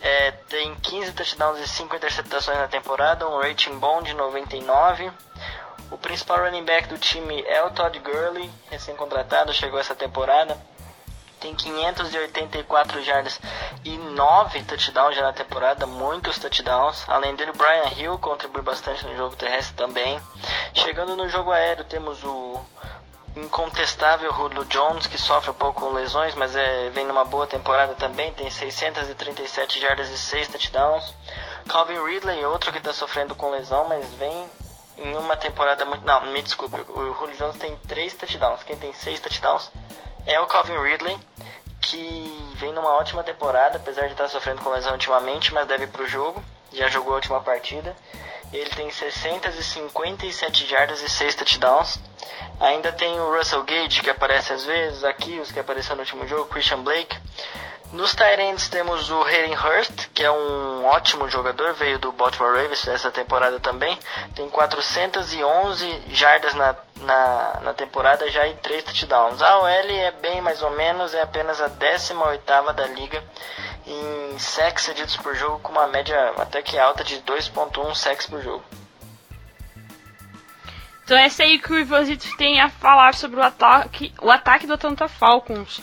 [0.00, 5.10] É, tem 15 touchdowns e 5 interceptações na temporada, um rating bom de 99.
[5.90, 10.56] O principal running back do time é o Todd Gurley, recém-contratado, chegou essa temporada.
[11.40, 13.40] Tem 584 jardas
[13.84, 17.08] e 9 touchdowns já na temporada, muitos touchdowns.
[17.08, 20.20] Além dele, Brian Hill contribui bastante no jogo terrestre também.
[20.74, 22.60] Chegando no jogo aéreo, temos o
[23.36, 27.94] incontestável Julio Jones, que sofre um pouco com lesões, mas é, vem numa boa temporada
[27.94, 31.14] também, tem 637 jardas e 6 touchdowns.
[31.68, 34.50] Calvin Ridley, outro que está sofrendo com lesão, mas vem
[34.98, 36.04] em uma temporada muito.
[36.04, 38.62] Não, me desculpe, o Julio Jones tem 3 touchdowns.
[38.62, 39.70] Quem tem 6 touchdowns
[40.26, 41.18] é o Calvin Ridley,
[41.80, 45.88] que vem numa ótima temporada, apesar de estar sofrendo com lesão ultimamente, mas deve ir
[45.88, 46.42] pro jogo.
[46.72, 47.96] Já jogou a última partida.
[48.52, 51.98] Ele tem 657 jardas e 6 touchdowns.
[52.60, 56.26] Ainda tem o Russell Gage, que aparece às vezes, aqui, os que apareceu no último
[56.26, 57.16] jogo, Christian Blake.
[57.92, 62.86] Nos Tyrants temos o Hayden Hurst, que é um ótimo jogador, veio do Baltimore Ravens
[62.86, 63.98] essa temporada também.
[64.34, 69.40] Tem 411 jardas na, na, na temporada já e 3 touchdowns.
[69.40, 73.24] A OL é bem mais ou menos, é apenas a 18ª da liga
[73.86, 78.42] em sacks cedidos por jogo, com uma média até que alta de 2.1 sacks por
[78.42, 78.62] jogo.
[81.04, 84.74] Então essa aí que o Ivozito tem a falar sobre o ataque, o ataque do
[84.74, 85.80] Atlanta Falcons.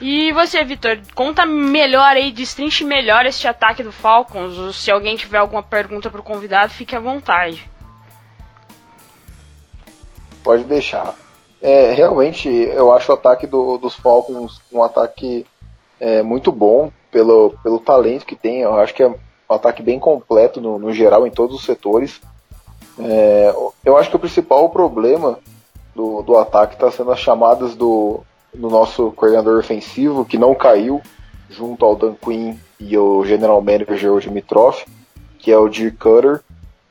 [0.00, 4.76] E você, Vitor, conta melhor aí, destrinche melhor este ataque do Falcons.
[4.76, 7.68] Se alguém tiver alguma pergunta para o convidado, fique à vontade.
[10.44, 11.14] Pode deixar.
[11.60, 15.44] É, realmente, eu acho o ataque do, dos Falcons um ataque
[15.98, 18.60] é, muito bom pelo, pelo talento que tem.
[18.60, 19.16] Eu acho que é um
[19.48, 22.20] ataque bem completo no, no geral, em todos os setores.
[23.00, 23.52] É,
[23.84, 25.40] eu acho que o principal problema
[25.94, 28.20] do, do ataque está sendo as chamadas do,
[28.54, 31.00] do nosso coordenador ofensivo, que não caiu,
[31.48, 34.76] junto ao Dan Quinn e o general manager o Dimitrov,
[35.38, 36.40] que é o Dirk Cutter.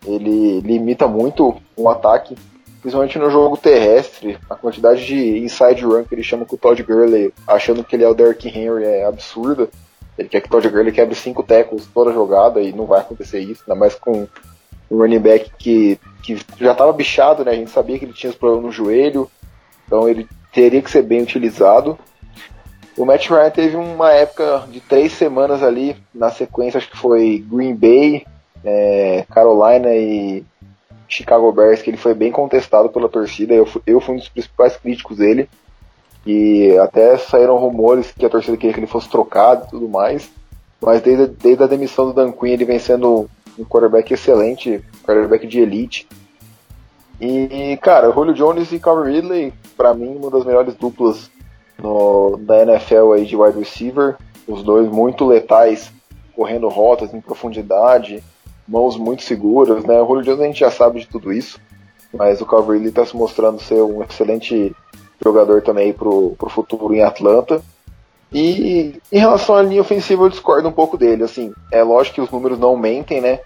[0.06, 2.36] Ele limita muito um ataque,
[2.82, 4.38] principalmente no jogo terrestre.
[4.50, 8.04] A quantidade de inside run que ele chama com o Todd Gurley, achando que ele
[8.04, 9.70] é o Derrick Henry, é absurda.
[10.18, 13.40] Ele quer que o Todd Gurley quebre cinco tackles toda jogada e não vai acontecer
[13.40, 14.28] isso, ainda mais com
[14.90, 17.52] um running back que, que já estava bichado, né?
[17.52, 19.30] A gente sabia que ele tinha problemas no joelho,
[19.86, 22.00] então ele teria que ser bem utilizado.
[22.98, 27.46] O Matt Ryan teve uma época de três semanas ali, na sequência acho que foi
[27.48, 28.26] Green Bay,
[28.66, 30.44] é, Carolina e
[31.08, 33.54] Chicago Bears, que ele foi bem contestado pela torcida.
[33.54, 35.48] Eu eu fui um dos principais críticos dele.
[36.26, 40.28] E até saíram rumores que a torcida queria que ele fosse trocado e tudo mais.
[40.82, 45.46] Mas desde, desde a demissão do Dan Quinn, ele vem sendo um quarterback excelente, quarterback
[45.46, 46.08] de elite.
[47.22, 51.30] E, cara, Julio Jones e Calvin Ridley, para mim, uma das melhores duplas
[51.78, 54.18] no, da NFL aí de wide receiver.
[54.48, 55.92] Os dois muito letais,
[56.36, 58.24] correndo rotas em profundidade,
[58.68, 60.02] mãos muito seguras, né?
[60.02, 61.60] O Julio Jones a gente já sabe de tudo isso,
[62.14, 64.76] mas o Calvin Ridley está se mostrando ser um excelente
[65.24, 67.62] jogador também pro, pro futuro em Atlanta.
[68.32, 71.24] E em relação à linha ofensiva, eu discordo um pouco dele.
[71.24, 73.40] Assim, é lógico que os números não mentem, né?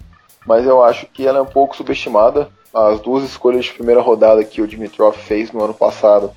[0.46, 2.50] Mas eu acho que ela é um pouco subestimada.
[2.74, 6.32] As duas escolhas de primeira rodada que o Dimitrov fez no ano passado,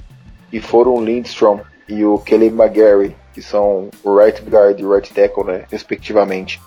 [0.50, 4.92] que foram o Lindstrom e o Kelly McGarry, que são o right guard e o
[4.92, 6.60] right tackle, né, respectivamente,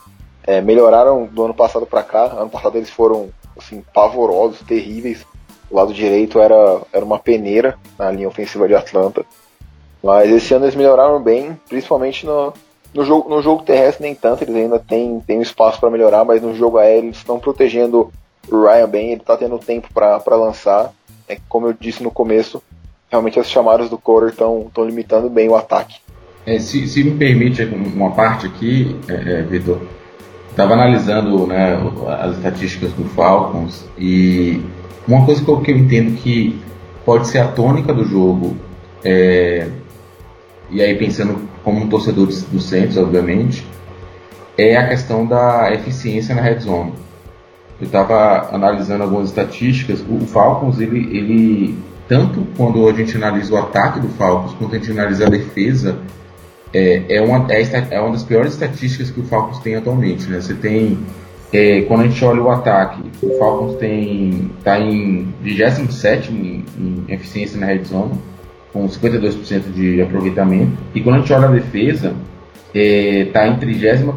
[0.44, 2.26] é, melhoraram do ano passado para cá.
[2.26, 5.26] Ano passado eles foram assim pavorosos, terríveis.
[5.70, 9.26] O lado direito era, era uma peneira na linha ofensiva de Atlanta.
[10.02, 12.54] Mas esse ano eles melhoraram bem, principalmente no,
[12.94, 16.42] no, jogo, no jogo terrestre nem tanto, eles ainda têm, têm espaço para melhorar, mas
[16.42, 18.12] no jogo aéreo eles estão protegendo
[18.50, 20.92] o Ryan bem, ele está tendo tempo para lançar.
[21.28, 22.62] É, como eu disse no começo,
[23.10, 26.00] realmente as chamadas do Corey estão limitando bem o ataque.
[26.46, 29.82] É, se, se, me permite uma parte aqui, é, é, Vitor,
[30.50, 31.78] estava analisando né,
[32.22, 34.62] as estatísticas do Falcons e
[35.06, 36.62] uma coisa que eu, que eu entendo que
[37.06, 38.56] pode ser a tônica do jogo
[39.04, 39.68] é,
[40.70, 43.66] e aí pensando como um torcedor do Santos, obviamente,
[44.58, 46.94] é a questão da eficiência na red zone.
[47.80, 50.04] Eu estava analisando algumas estatísticas.
[50.10, 54.80] O Falcons, ele, ele, tanto quando a gente analisa o ataque do Falcons, quanto a
[54.80, 56.00] gente analisa a defesa,
[56.74, 60.28] é, é, uma, é, é uma das piores estatísticas que o Falcons tem atualmente.
[60.28, 60.42] Né?
[60.42, 60.98] Você tem,
[61.54, 67.06] é, quando a gente olha o ataque, o Falcons tem está em 27 em, em
[67.08, 68.20] eficiência na red zone
[68.74, 70.78] com 52% de aproveitamento.
[70.94, 72.14] E quando a gente olha a defesa,
[72.78, 74.12] está é, em 31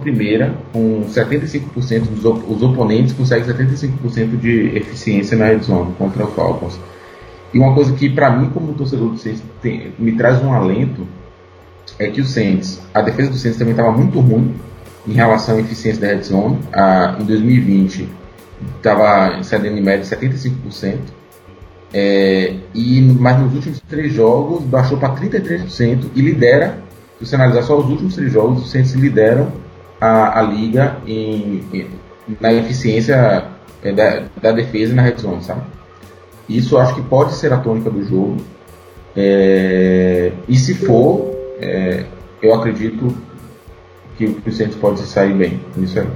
[0.72, 6.28] com 75% dos op os oponentes conseguem 75% de eficiência na red zone contra o
[6.28, 6.78] Falcons.
[7.52, 11.06] E uma coisa que para mim como torcedor do Saints tem, me traz um alento
[11.98, 14.54] é que o Saints, a defesa do Saints também estava muito ruim
[15.06, 16.58] em relação à eficiência da red zone.
[16.72, 18.08] Ah, em 2020
[18.76, 20.98] estava cedendo em média 75%.
[21.92, 26.78] É, e, mas nos últimos três jogos baixou para 33% e lidera,
[27.20, 29.52] se você analisar só os últimos três jogos, os Saints lideram
[30.00, 31.90] a, a liga em, em,
[32.40, 33.44] na eficiência
[33.82, 35.60] é, da, da, defesa e na red zone, sabe?
[36.48, 38.38] Isso acho que pode ser a tônica do jogo.
[39.14, 42.06] É, e se for, é,
[42.42, 43.14] eu acredito
[44.16, 46.08] que, o Saints pode sair bem nisso aí.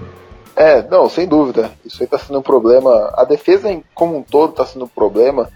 [0.56, 1.70] É, não, sem dúvida.
[1.84, 3.12] Isso aí tá sendo um problema.
[3.14, 5.50] A defesa como um todo tá sendo um problema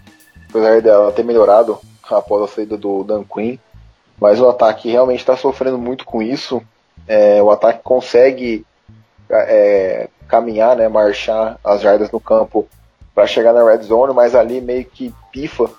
[0.49, 1.77] apesar dela ter melhorado
[2.09, 3.57] após a saída do Dan Quinn.
[4.19, 6.61] Mas o ataque realmente está sofrendo muito com isso.
[7.07, 8.65] É, o ataque consegue
[9.29, 12.67] é, caminhar, né, marchar as jardas no campo
[13.15, 15.69] para chegar na red zone, mas ali meio que pifa.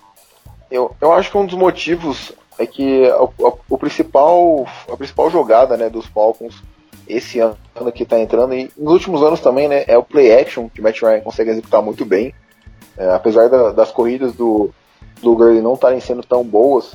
[0.71, 3.23] Eu, eu acho que um dos motivos é que a,
[3.69, 6.63] o principal, a principal jogada né, dos Falcons
[7.09, 7.57] esse ano
[7.93, 10.83] que está entrando, e nos últimos anos também, né, é o play action, que o
[10.85, 12.33] Matt Ryan consegue executar muito bem.
[12.97, 14.71] É, apesar da, das corridas do,
[15.21, 16.95] do Gurley não estarem sendo tão boas,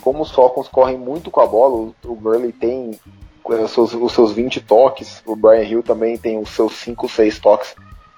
[0.00, 2.98] como os Falcons correm muito com a bola, o, Gurley tem
[3.44, 7.38] os seus, os seus 20 toques, o Brian Hill também tem os seus 5, 6
[7.38, 7.74] toques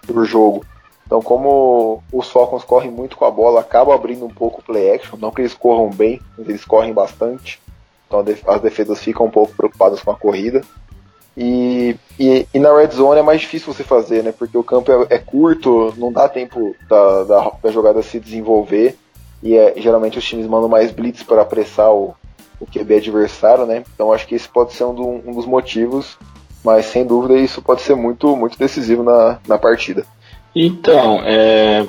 [0.06, 0.64] por jogo.
[1.06, 4.92] Então, como os Falcons correm muito com a bola, acaba abrindo um pouco o play
[4.92, 5.18] action.
[5.18, 7.58] Não que eles corram bem, mas eles correm bastante.
[8.06, 10.62] Então, as defesas ficam um pouco preocupadas com a corrida.
[11.34, 14.32] E, e, e, na red zone é mais difícil você fazer, né?
[14.36, 18.98] Porque o campo é, é curto, não dá tempo da, da, da, jogada se desenvolver.
[19.42, 22.14] E é, geralmente os times mandam mais blitz para apressar o,
[22.60, 23.84] o QB adversário, né?
[23.94, 26.16] Então acho que esse pode ser um, do, um dos motivos.
[26.64, 30.04] Mas sem dúvida isso pode ser muito, muito decisivo na, na partida.
[30.54, 31.86] Então, é,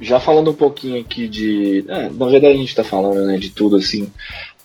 [0.00, 1.84] já falando um pouquinho aqui de.
[1.88, 4.10] É, na verdade a gente está falando né, de tudo assim.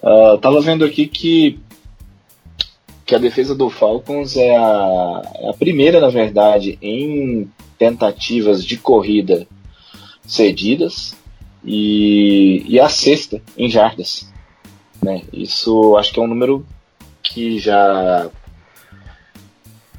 [0.02, 1.60] Uh, tava vendo aqui que,
[3.06, 8.78] que a defesa do Falcons é a, é a primeira, na verdade, em tentativas de
[8.78, 9.48] corrida
[10.26, 11.16] cedidas
[11.64, 14.32] e, e a sexta em jardas.
[15.02, 15.22] Né?
[15.32, 16.66] Isso acho que é um número
[17.22, 18.30] que já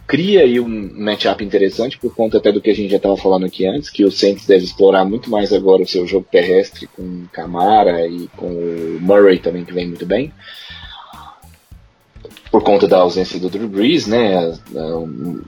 [0.07, 3.47] cria aí um matchup interessante por conta até do que a gente já estava falando
[3.47, 7.27] aqui antes, que o Saints deve explorar muito mais agora o seu jogo terrestre com
[7.33, 10.33] Camara e com o Murray também que vem muito bem.
[12.51, 14.57] Por conta da ausência do Drew Brees, né?
[14.73, 15.43] Um,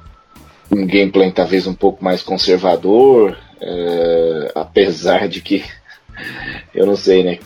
[0.72, 5.64] gameplay talvez um pouco mais conservador, é, apesar de que
[6.74, 7.38] eu não sei, né?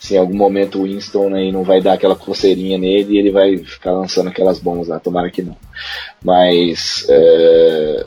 [0.00, 3.30] se em algum momento o Winston aí não vai dar aquela coceirinha nele e ele
[3.30, 5.54] vai ficar lançando aquelas bombas lá, tomara que não.
[6.24, 8.06] Mas é,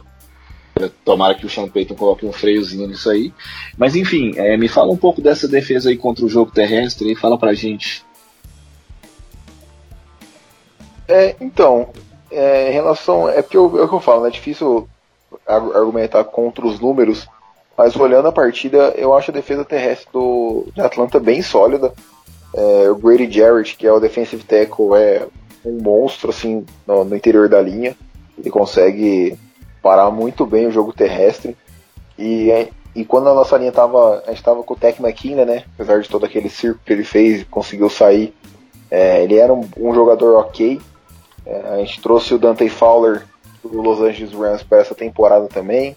[1.05, 3.31] tomara que o Sean Payton coloque um freiozinho nisso aí.
[3.77, 7.15] Mas enfim, é, me fala um pouco dessa defesa aí contra o jogo terrestre e
[7.15, 8.03] fala pra gente.
[11.07, 11.89] É, então,
[12.31, 13.29] é, em relação.
[13.29, 14.29] É porque eu, é o que eu falo, né?
[14.29, 14.89] É difícil
[15.45, 17.27] argumentar contra os números,
[17.77, 21.93] mas olhando a partida, eu acho a defesa terrestre do, Atlanta bem sólida.
[22.53, 25.25] É, o Grady Jarrett, que é o defensive tackle, é
[25.65, 27.95] um monstro assim no, no, interior da linha.
[28.37, 29.37] Ele consegue
[29.81, 31.57] parar muito bem o jogo terrestre.
[32.17, 32.49] E,
[32.95, 34.21] e quando a nossa linha tava.
[34.25, 35.63] A gente estava com o Tech McKinnon, né?
[35.73, 38.33] Apesar de todo aquele circo que ele fez conseguiu sair.
[38.91, 40.79] É, ele era um, um jogador ok.
[41.43, 43.25] É, a gente trouxe o Dante Fowler
[43.63, 45.95] do Los Angeles Rams para essa temporada também.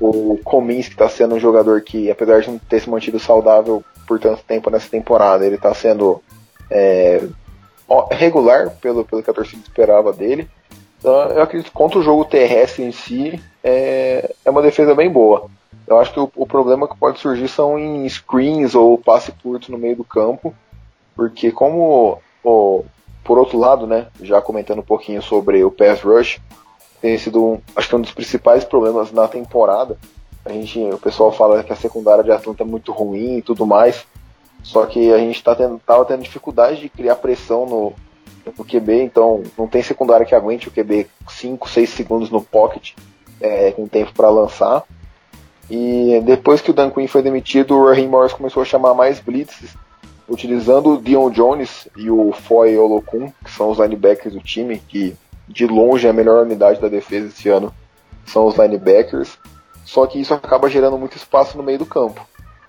[0.00, 3.82] O Comins, que está sendo um jogador que, apesar de não ter se mantido saudável
[4.06, 6.22] por tanto tempo nessa temporada, ele está sendo
[6.70, 7.26] é,
[8.10, 10.48] regular pelo, pelo que a torcida esperava dele.
[10.98, 15.10] Então, eu acredito que contra o jogo terrestre em si, é, é uma defesa bem
[15.10, 15.48] boa.
[15.86, 19.72] Eu acho que o, o, problema que pode surgir são em screens ou passe curto
[19.72, 20.54] no meio do campo,
[21.14, 26.40] porque como, por outro lado, né, já comentando um pouquinho sobre o pass rush,
[27.00, 29.96] tem sido, um, acho que um dos principais problemas na temporada.
[30.44, 33.66] A gente, o pessoal fala que a secundária de Atlanta é muito ruim e tudo
[33.66, 34.06] mais.
[34.62, 37.92] Só que a gente tá tendo, tava tendo dificuldade de criar pressão no,
[38.56, 42.92] no QB, então não tem secundária que aguente o QB 5, 6 segundos no pocket
[43.40, 44.84] é, com tempo para lançar.
[45.70, 49.20] E depois que o Dan Quinn foi demitido, o Raheem Morris começou a chamar mais
[49.20, 49.76] blitzes,
[50.28, 55.14] utilizando o Dion Jones e o Foy Olokun, que são os linebackers do time, que
[55.48, 57.72] de longe a melhor unidade da defesa esse ano
[58.26, 59.38] são os linebackers.
[59.84, 62.26] Só que isso acaba gerando muito espaço no meio do campo.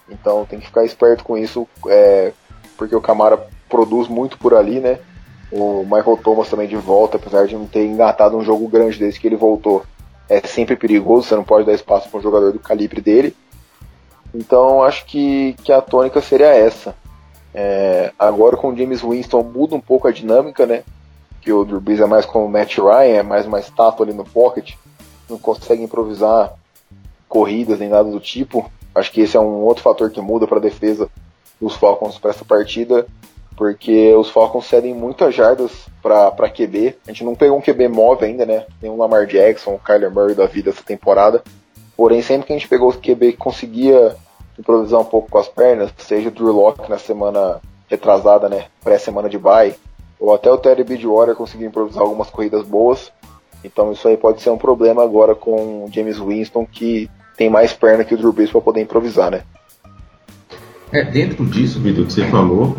[0.10, 2.32] Então tem que ficar esperto com isso, é,
[2.78, 5.00] porque o Camara produz muito por ali, né?
[5.52, 9.20] O Michael Thomas também de volta, apesar de não ter engatado um jogo grande desde
[9.20, 9.84] que ele voltou.
[10.28, 13.36] É sempre perigoso, você não pode dar espaço para um jogador do calibre dele.
[14.34, 16.96] Então acho que, que a tônica seria essa.
[17.54, 20.84] É, agora com o James Winston muda um pouco a dinâmica, né?
[21.42, 24.14] Que o Drew Brees é mais como o Matt Ryan, é mais uma estátua ali
[24.14, 24.74] no pocket,
[25.30, 26.54] não consegue improvisar
[27.28, 28.70] corridas nem nada do tipo.
[28.94, 31.10] Acho que esse é um outro fator que muda para a defesa
[31.62, 33.06] dos Falcons para essa partida,
[33.56, 36.98] porque os Falcons cedem muitas jardas para QB.
[37.06, 38.66] A gente não pegou um QB móvel ainda, né?
[38.82, 41.44] Tem um Lamar Jackson, o Kyler Murray da vida essa temporada.
[41.96, 44.16] Porém, sempre que a gente pegou o QB que conseguia
[44.58, 48.68] improvisar um pouco com as pernas, seja o Drew Locke na semana retrasada, né?
[48.82, 49.76] Pré-semana de bye,
[50.20, 53.12] ou até o Terry Bridgewater conseguiu improvisar algumas corridas boas.
[53.64, 57.72] Então isso aí pode ser um problema agora com o James Winston, que tem mais
[57.72, 59.44] perna que o Drew Brees para poder improvisar, né?
[60.92, 62.76] É, dentro disso, Vitor, que você falou,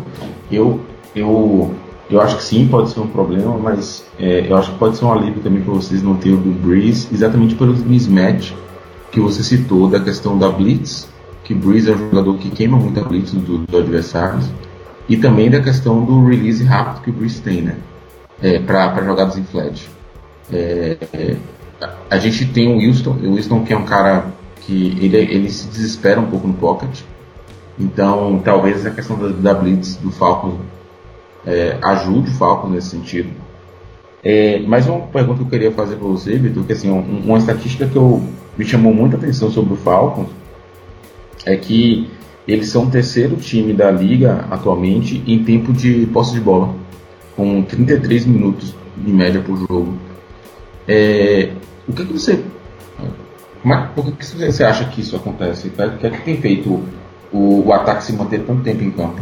[0.51, 0.81] eu,
[1.15, 1.73] eu,
[2.09, 5.05] eu acho que sim, pode ser um problema, mas é, eu acho que pode ser
[5.05, 8.53] um alívio também para vocês não terem o Drew Brees, exatamente pelo mismatch
[9.11, 11.07] que você citou da questão da Blitz,
[11.43, 14.45] que Brees é um jogador que queima muita Blitz dos do adversários,
[15.11, 17.75] e também da questão do release rápido que o Bruce tem, né?
[18.41, 19.89] É, para jogadas em flat.
[20.49, 21.35] É, é,
[22.09, 24.27] a gente tem o Wilson, o Wilson que é um cara
[24.61, 27.01] que ele, ele se desespera um pouco no pocket.
[27.77, 30.55] Então, talvez a questão da, da blitz do Falcons
[31.45, 33.31] é, ajude o Falcons nesse sentido.
[34.23, 37.37] É, mais uma pergunta que eu queria fazer para você, Vitor, que assim, um, uma
[37.37, 38.23] estatística que eu,
[38.57, 40.29] me chamou muita atenção sobre o Falcons
[41.45, 42.09] é que
[42.51, 46.73] eles são o terceiro time da liga atualmente em tempo de posse de bola,
[47.35, 49.93] com 33 minutos de média por jogo.
[50.87, 51.51] É,
[51.87, 52.43] o que, que você.
[53.95, 55.67] Por que, que você acha que isso acontece?
[55.67, 56.83] O que é que tem feito
[57.31, 59.21] o, o ataque se manter tanto tempo em campo?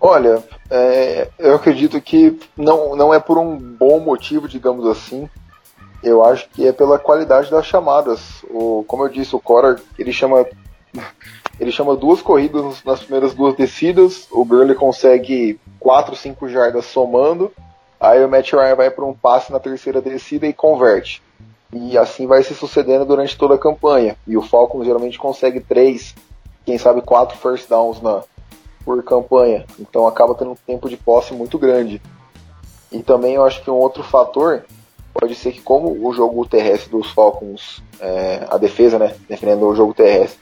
[0.00, 5.28] Olha, é, eu acredito que não, não é por um bom motivo, digamos assim.
[6.06, 8.20] Eu acho que é pela qualidade das chamadas.
[8.48, 10.46] O, como eu disse, o Cora ele chama
[11.58, 14.28] ele chama duas corridas nas primeiras duas descidas.
[14.30, 17.50] O Gurley consegue 4, 5 jardas somando.
[17.98, 21.20] Aí o Matt Ryan vai para um passe na terceira descida e converte.
[21.72, 24.16] E assim vai se sucedendo durante toda a campanha.
[24.28, 26.14] E o Falcons geralmente consegue três,
[26.64, 28.22] quem sabe quatro first downs na,
[28.84, 29.66] por campanha.
[29.76, 32.00] Então acaba tendo um tempo de posse muito grande.
[32.92, 34.64] E também eu acho que um outro fator
[35.18, 39.74] pode ser que como o jogo terrestre dos Falcons, é, a defesa, né, defendendo o
[39.74, 40.40] jogo terrestre,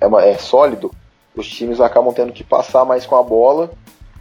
[0.00, 0.90] é, uma, é sólido,
[1.34, 3.70] os times acabam tendo que passar mais com a bola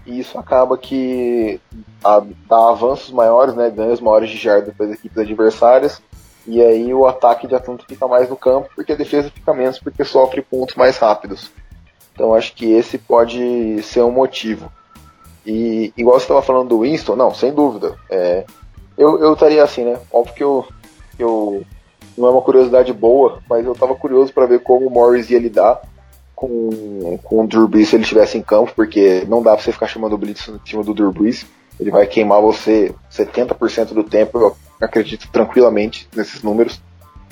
[0.06, 1.60] e isso acaba que
[2.04, 6.02] a, dá avanços maiores, né, ganhos maiores de jardas para as equipes adversárias
[6.46, 9.80] e aí o ataque de Atlanta fica mais no campo porque a defesa fica menos
[9.80, 11.52] porque sofre pontos mais rápidos.
[12.14, 14.72] Então acho que esse pode ser um motivo.
[15.46, 17.98] E igual você estava falando do Winston, não, sem dúvida.
[18.10, 18.46] É,
[18.98, 20.00] eu, eu estaria assim, né?
[20.12, 20.68] Óbvio que eu,
[21.18, 21.64] eu
[22.18, 25.40] não é uma curiosidade boa, mas eu estava curioso para ver como o Morris ia
[25.40, 25.82] lidar
[26.36, 29.72] com, com o Drew Brees se ele estivesse em campo, porque não dá pra você
[29.72, 31.46] ficar chamando o Blitz no time do Drew Brees.
[31.80, 36.80] Ele vai queimar você 70% do tempo, eu acredito tranquilamente nesses números.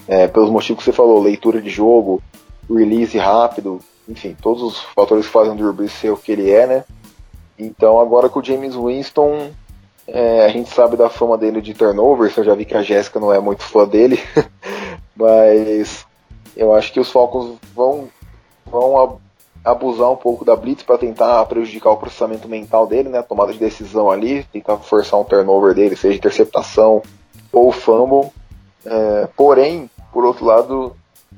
[0.08, 2.22] É, pelos motivos que você falou, leitura de jogo,
[2.70, 6.50] release rápido, enfim, todos os fatores que fazem o Drew Brees ser o que ele
[6.50, 6.84] é, né?
[7.58, 9.52] Então agora com o James Winston,
[10.08, 13.20] é, a gente sabe da fama dele de turnovers, eu já vi que a Jéssica
[13.20, 14.20] não é muito fã dele,
[15.16, 16.06] mas
[16.56, 18.10] eu acho que os Falcons vão
[18.66, 19.20] vão
[19.64, 23.54] abusar um pouco da blitz para tentar prejudicar o processamento mental dele, né, a tomada
[23.54, 27.02] de decisão ali, tentar forçar um turnover dele, seja interceptação
[27.52, 28.32] ou fumble.
[28.84, 30.96] É, porém, por outro lado,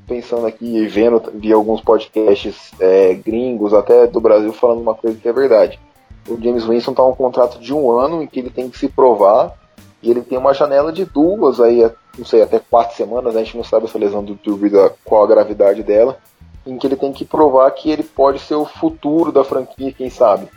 [0.08, 5.18] pensando aqui e vendo, vi alguns podcasts é, gringos, até do Brasil, falando uma coisa
[5.18, 5.80] que é verdade.
[6.28, 8.88] O James Winston está um contrato de um ano em que ele tem que se
[8.88, 9.54] provar
[10.02, 13.42] e ele tem uma janela de duas aí, não sei, até quatro semanas, né?
[13.42, 14.72] a gente não sabe essa lesão do Turbi,
[15.04, 16.18] qual a gravidade dela
[16.66, 20.10] em que ele tem que provar que ele pode ser o futuro da franquia, quem
[20.10, 20.48] sabe.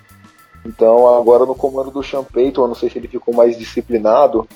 [0.64, 4.48] Então agora no comando do Sean eu não sei se ele ficou mais disciplinado,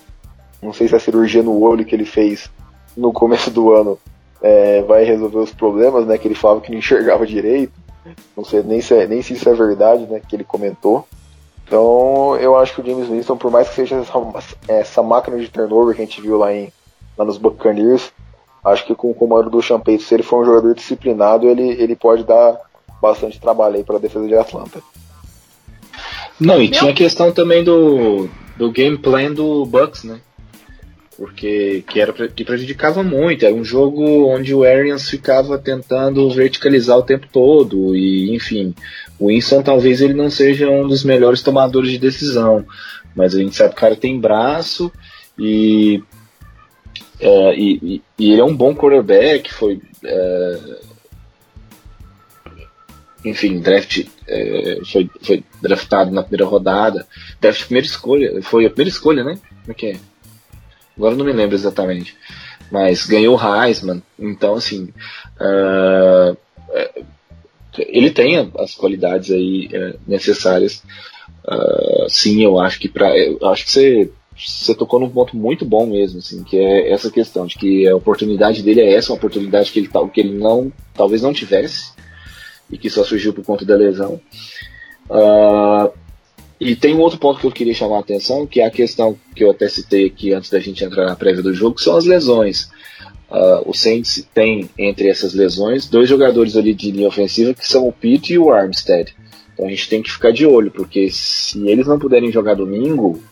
[0.62, 2.50] não sei se a cirurgia no olho que ele fez
[2.96, 3.98] no começo do ano
[4.42, 6.18] é, vai resolver os problemas, né?
[6.18, 7.72] Que ele falava que não enxergava direito.
[8.36, 10.20] Não sei nem se, é, nem se isso é verdade, né?
[10.26, 11.06] Que ele comentou.
[11.64, 14.18] Então eu acho que o James Winston, por mais que seja essa,
[14.66, 16.72] essa máquina de turnover que a gente viu lá, em,
[17.16, 18.12] lá nos Buccaneers,
[18.64, 21.94] acho que com o comando do Champeito, se ele for um jogador disciplinado, ele, ele
[21.94, 22.58] pode dar
[23.00, 24.82] bastante trabalho aí para a defesa de Atlanta.
[26.40, 26.78] Não, e Meu...
[26.78, 30.20] tinha a questão também do, do game plan do Bucks, né?
[31.20, 33.44] Porque que era que prejudicava muito.
[33.44, 37.94] Era um jogo onde o Arians ficava tentando verticalizar o tempo todo.
[37.94, 38.74] E, enfim,
[39.18, 42.64] o Winston talvez ele não seja um dos melhores tomadores de decisão.
[43.14, 44.90] Mas a gente sabe que o cara tem braço
[45.38, 46.02] e
[47.20, 49.78] é, e, e, ele é um bom quarterback, foi.
[50.02, 50.78] É,
[53.26, 57.06] enfim, draft, é, foi, foi draftado na primeira rodada.
[57.38, 59.38] Draft primeira escolha, foi a primeira escolha, né?
[59.64, 60.09] Como é que é?
[61.00, 62.14] Agora não me lembro exatamente.
[62.70, 64.90] Mas ganhou o Heisman, então assim.
[65.40, 66.36] Uh,
[67.78, 70.82] ele tem as qualidades aí uh, necessárias.
[71.48, 73.10] Uh, sim, eu acho que para,
[73.50, 77.46] acho que você você tocou num ponto muito bom mesmo, assim, que é essa questão
[77.46, 81.20] de que a oportunidade dele é essa, uma oportunidade que ele, que ele não, talvez
[81.20, 81.92] não tivesse,
[82.70, 84.18] e que só surgiu por conta da lesão.
[85.10, 85.92] Uh,
[86.60, 89.16] e tem um outro ponto que eu queria chamar a atenção, que é a questão
[89.34, 91.96] que eu até citei aqui antes da gente entrar na prévia do jogo, que são
[91.96, 92.68] as lesões.
[93.30, 97.86] Uh, o Saints tem entre essas lesões dois jogadores ali de linha ofensiva que são
[97.86, 99.14] o Pitt e o Armstead.
[99.54, 103.22] Então a gente tem que ficar de olho, porque se eles não puderem jogar domingo,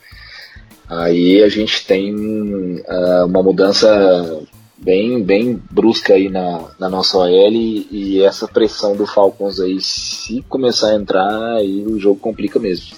[0.88, 4.40] Aí a gente tem uh, uma mudança
[4.78, 9.78] bem, bem brusca aí na, na nossa OL e, e essa pressão do Falcons aí,
[9.82, 12.96] se começar a entrar, aí o jogo complica mesmo.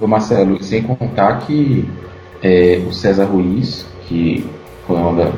[0.00, 1.88] Ô Marcelo, sem contar que
[2.42, 4.44] é, o César Ruiz, que
[4.86, 5.32] foi uma,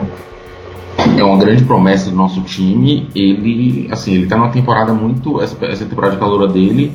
[1.18, 5.40] é uma grande promessa do nosso time, ele assim, ele tá numa temporada muito.
[5.40, 6.92] Essa, essa temporada de calor dele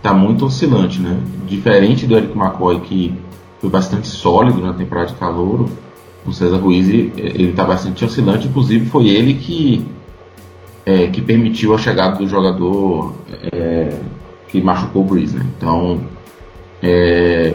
[0.00, 1.18] tá muito oscilante, né?
[1.46, 3.14] Diferente do Eric McCoy, que
[3.60, 5.68] foi bastante sólido na temporada de calor
[6.28, 9.86] o César Ruiz ele está bastante oscilante, inclusive foi ele que,
[10.84, 13.14] é, que permitiu a chegada do jogador
[13.52, 13.98] é,
[14.48, 15.36] que machucou o Breeze.
[15.36, 15.46] Né?
[15.56, 16.00] Então,
[16.82, 17.54] é,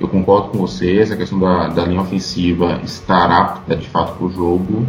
[0.00, 4.26] eu concordo com você, essa questão da, da linha ofensiva estar apta de fato para
[4.26, 4.86] o jogo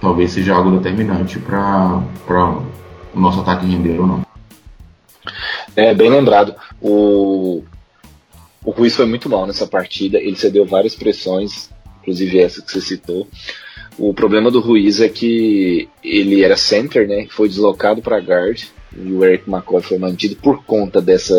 [0.00, 2.02] talvez seja algo determinante para
[3.14, 4.26] o nosso ataque render ou não.
[5.74, 6.54] É, bem lembrado.
[6.80, 7.62] O,
[8.64, 11.70] o Ruiz foi muito mal nessa partida, ele cedeu várias pressões,
[12.00, 13.26] inclusive essa que você citou.
[13.98, 17.26] O problema do Ruiz é que ele era center, né?
[17.30, 18.62] Foi deslocado para guard
[18.98, 21.34] e o Eric McCoy foi mantido por conta dessa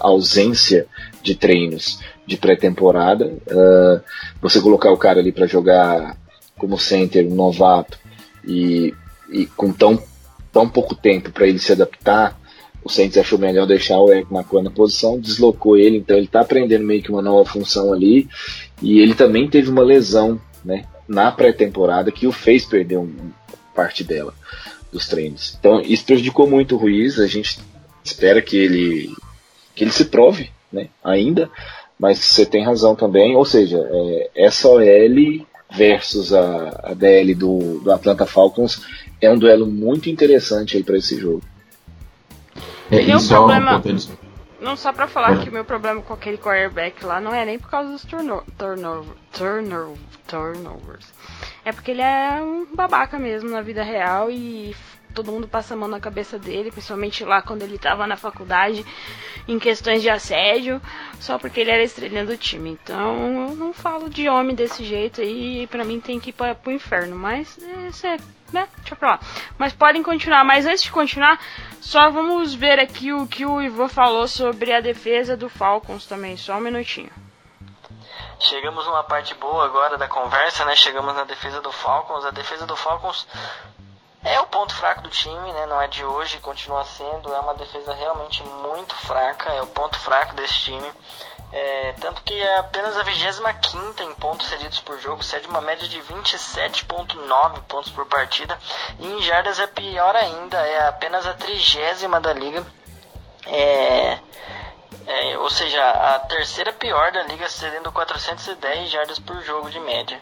[0.00, 0.86] ausência
[1.22, 3.26] de treinos de pré-temporada.
[3.26, 4.00] Uh,
[4.40, 6.16] você colocar o cara ali para jogar
[6.58, 7.98] como center, um novato,
[8.46, 8.94] e,
[9.30, 10.02] e com tão,
[10.52, 12.38] tão pouco tempo para ele se adaptar,
[12.82, 16.40] o Saints achou melhor deixar o Eric McCoy na posição, deslocou ele, então ele está
[16.40, 18.28] aprendendo meio que uma nova função ali.
[18.80, 23.12] E ele também teve uma lesão né, na pré-temporada que o fez perder um,
[23.74, 24.32] parte dela
[24.92, 25.56] dos treinos.
[25.58, 27.18] Então isso prejudicou muito o Ruiz.
[27.18, 27.60] A gente
[28.04, 29.14] espera que ele
[29.74, 31.50] que ele se prove né, ainda,
[31.98, 33.36] mas você tem razão também.
[33.36, 38.82] Ou seja, é, essa OL versus a, a DL do, do Atlanta Falcons
[39.20, 41.42] é um duelo muito interessante para esse jogo.
[42.90, 43.82] É, e problema,
[44.60, 45.42] não só pra falar é.
[45.42, 48.42] que o meu problema com aquele quarterback lá não é nem por causa dos turno,
[48.56, 51.06] turnover, turnover, turnovers.
[51.66, 54.72] É porque ele é um babaca mesmo na vida real e
[55.12, 58.86] todo mundo passa a mão na cabeça dele, principalmente lá quando ele tava na faculdade,
[59.48, 60.80] em questões de assédio,
[61.18, 62.70] só porque ele era estrela do time.
[62.70, 66.54] Então eu não falo de homem desse jeito aí, pra mim tem que ir pra,
[66.54, 67.58] pro inferno, mas
[67.88, 68.16] isso é
[68.52, 68.68] né?
[68.76, 69.20] Deixa pra lá.
[69.58, 70.44] Mas podem continuar.
[70.44, 71.36] Mas antes de continuar,
[71.80, 76.36] só vamos ver aqui o que o Ivo falou sobre a defesa do Falcons também.
[76.36, 77.10] Só um minutinho.
[78.38, 80.76] Chegamos numa parte boa agora da conversa, né?
[80.76, 82.24] Chegamos na defesa do Falcons.
[82.24, 83.26] A defesa do Falcons
[84.22, 85.66] é o ponto fraco do time, né?
[85.66, 87.32] Não é de hoje, continua sendo.
[87.32, 89.52] É uma defesa realmente muito fraca.
[89.52, 90.92] É o ponto fraco desse time.
[91.52, 95.88] É, tanto que é apenas a 25 em pontos cedidos por jogo, cede uma média
[95.88, 98.58] de 27,9 pontos por partida.
[98.98, 102.66] E em jardas é pior ainda, é apenas a trigésima da liga.
[103.46, 104.18] É,
[105.06, 110.18] é, ou seja, a terceira pior da liga, cedendo 410 jardas por jogo de média.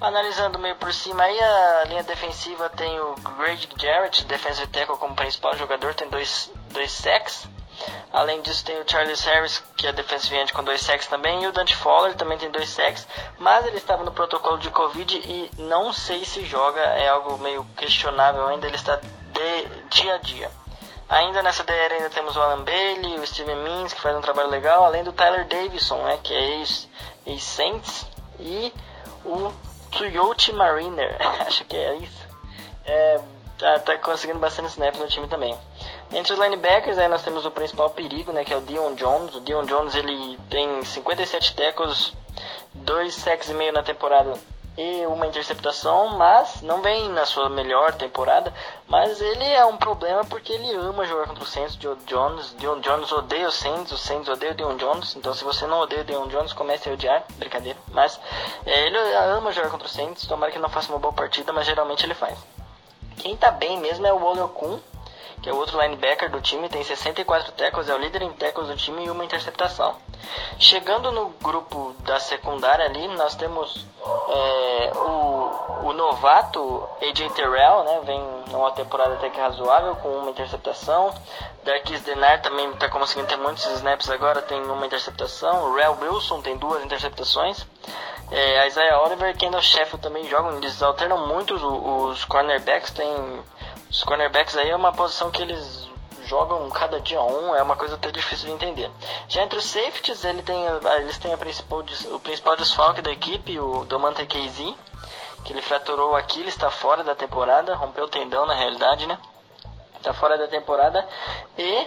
[0.00, 5.14] Analisando meio por cima aí, a linha defensiva tem o Greg Jarrett, defensive tackle como
[5.14, 7.46] principal jogador, tem dois, dois sacks.
[8.12, 11.46] Além disso, tem o Charles Harris, que é defensive end com dois sacks também, e
[11.46, 13.06] o Dante Fowler também tem dois sacks,
[13.38, 17.64] mas ele estava no protocolo de Covid e não sei se joga, é algo meio
[17.76, 20.59] questionável ainda, ele está de dia a dia.
[21.10, 24.48] Ainda nessa DR ainda temos o Alan Bailey, o Steven Means, que faz um trabalho
[24.48, 26.62] legal, além do Tyler Davidson, né, que é
[27.26, 28.06] ex-Saints,
[28.38, 28.72] e
[29.24, 29.52] o
[29.90, 32.28] Tuyote Mariner, acho que é isso.
[32.84, 33.20] É,
[33.58, 35.58] tá, tá conseguindo bastante snaps no time também.
[36.12, 39.34] Entre os linebackers, aí nós temos o principal perigo, né, que é o Dion Jones.
[39.34, 42.12] O Dion Jones ele tem 57 tackles,
[42.72, 44.34] 2 sacks e meio na temporada
[44.80, 48.52] e uma interceptação, mas não vem na sua melhor temporada,
[48.88, 52.80] mas ele é um problema porque ele ama jogar contra o Saints, Dion Jones, Dion
[52.80, 56.00] Jones odeia o Saints, o Saints odeia o Dion Jones, então se você não odeia
[56.00, 58.18] o Dion Jones, comece a odiar, brincadeira, mas
[58.64, 58.96] é, ele
[59.36, 62.14] ama jogar contra o Saints, tomara que não faça uma boa partida, mas geralmente ele
[62.14, 62.38] faz.
[63.18, 64.80] Quem tá bem mesmo é o Olokun,
[65.42, 68.68] que é o outro linebacker do time, tem 64 tackles, é o líder em tackles
[68.68, 69.96] do time e uma interceptação.
[70.58, 73.86] Chegando no grupo da secundária ali, nós temos
[74.28, 78.20] é, o, o novato AJ Terrell, né, vem
[78.50, 81.14] numa temporada até que razoável, com uma interceptação.
[81.64, 85.70] Darkis Denar também está conseguindo ter muitos snaps agora, tem uma interceptação.
[85.70, 87.66] O Rel Wilson tem duas interceptações.
[88.30, 93.42] É, Isaiah Oliver e Kendall Sheffield também jogam, eles alternam muito os, os cornerbacks, tem
[93.90, 95.90] os cornerbacks aí é uma posição que eles
[96.24, 98.88] jogam cada dia um, é uma coisa até difícil de entender.
[99.28, 100.56] Já entre os safeties, ele tem,
[101.00, 104.74] eles têm principal, o principal desfalque da equipe, o Domante KZ,
[105.44, 109.18] que ele fraturou aqui, ele está fora da temporada, rompeu o tendão na realidade, né?
[109.96, 111.06] Está fora da temporada.
[111.58, 111.86] E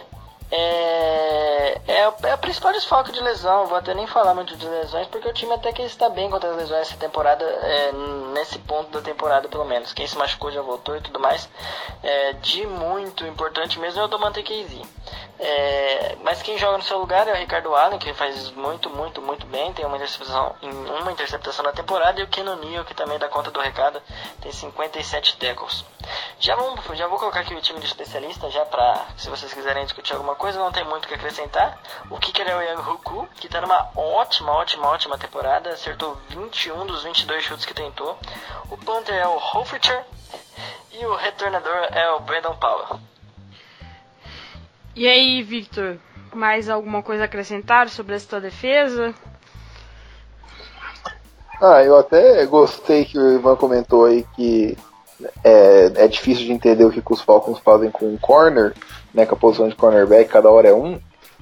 [0.55, 3.65] é, é, é a principal desfalque de lesão.
[3.65, 6.51] Vou até nem falar muito de lesões, porque o time até que está bem contra
[6.51, 7.91] as lesões essa temporada, é,
[8.33, 9.93] nesse ponto da temporada pelo menos.
[9.93, 11.49] Quem se machucou já voltou e tudo mais.
[12.03, 14.85] É, de muito importante mesmo é o Domante Casey.
[15.39, 19.23] É, mas quem joga no seu lugar é o Ricardo Allen, que faz muito, muito,
[19.23, 19.73] muito bem.
[19.73, 20.55] Tem uma interceptação,
[21.01, 22.21] uma interceptação na temporada.
[22.21, 23.99] E o Neal, que também dá conta do recado,
[24.39, 25.83] tem 57 tackles.
[26.43, 29.85] Já, vamos, já vou colocar aqui o time de especialista, já para se vocês quiserem
[29.85, 31.79] discutir alguma coisa, não tem muito o que acrescentar.
[32.09, 35.69] O kicker é o Yang Huku, que está numa ótima, ótima, ótima temporada.
[35.69, 38.17] Acertou 21 dos 22 chutes que tentou.
[38.69, 40.03] O punter é o Hofricher.
[40.91, 42.99] E o retornador é o Brandon Powell.
[44.97, 45.97] E aí, Victor,
[46.33, 49.15] mais alguma coisa a acrescentar sobre essa tua defesa?
[51.61, 54.77] Ah, eu até gostei que o Ivan comentou aí que
[55.43, 58.73] é, é difícil de entender o que os Falcons fazem com o corner,
[59.13, 60.99] né, com a posição de cornerback, cada hora é um.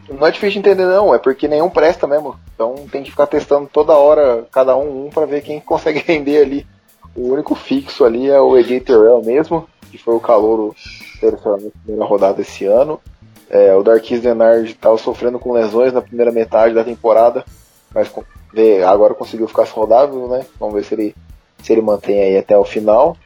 [0.09, 2.35] Não é difícil de entender não, é porque nenhum presta mesmo.
[2.53, 6.41] Então tem que ficar testando toda hora, cada um um, para ver quem consegue render
[6.41, 6.67] ali.
[7.15, 10.73] O único fixo ali é o AJ Terrell mesmo, que foi o calor
[11.21, 12.99] na primeira rodada esse ano.
[13.49, 17.43] É, o Darkis Denard estava sofrendo com lesões na primeira metade da temporada,
[17.93, 18.09] mas
[18.87, 20.45] agora conseguiu ficar saudável, né?
[20.57, 21.15] Vamos ver se ele,
[21.61, 23.17] se ele mantém aí até o final.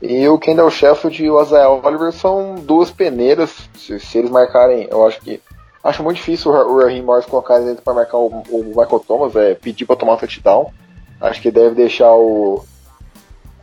[0.00, 3.68] E o Kendall Sheffield e o Azael Oliver são duas peneiras.
[3.74, 5.40] Se, se, eles marcarem, eu acho que.
[5.82, 9.54] Acho muito difícil o Raheem Morris colocar dentro para marcar o, o, Michael Thomas, é
[9.54, 10.72] pedir para tomar touchdown.
[11.20, 12.64] Acho que deve deixar o,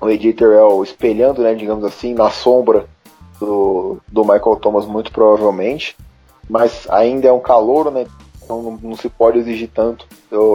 [0.01, 2.85] o AJ Terrell espelhando, né, digamos assim, na sombra
[3.39, 5.95] do, do Michael Thomas, muito provavelmente
[6.49, 8.05] mas ainda é um calouro, né?
[8.43, 10.07] Então não, não, se pode exigir tanto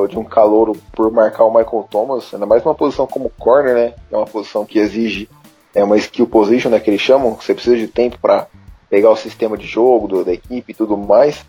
[0.08, 3.94] de um calouro por marcar o Michael Thomas, ainda mais uma posição como corner, né?
[4.10, 5.28] É uma posição que exige
[5.74, 6.80] é uma skill position, né?
[6.80, 8.46] Que eles chamam, você precisa de tempo para
[8.88, 11.44] pegar o sistema de jogo do, da equipe e tudo mais.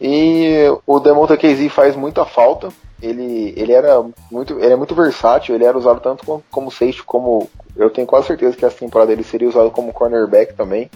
[0.00, 2.68] E o Demonta Casey faz muita falta.
[3.00, 7.02] Ele, ele era muito ele é muito versátil, ele era usado tanto como, como safety
[7.02, 10.90] como eu tenho quase certeza que essa temporada ele seria usado como cornerback também,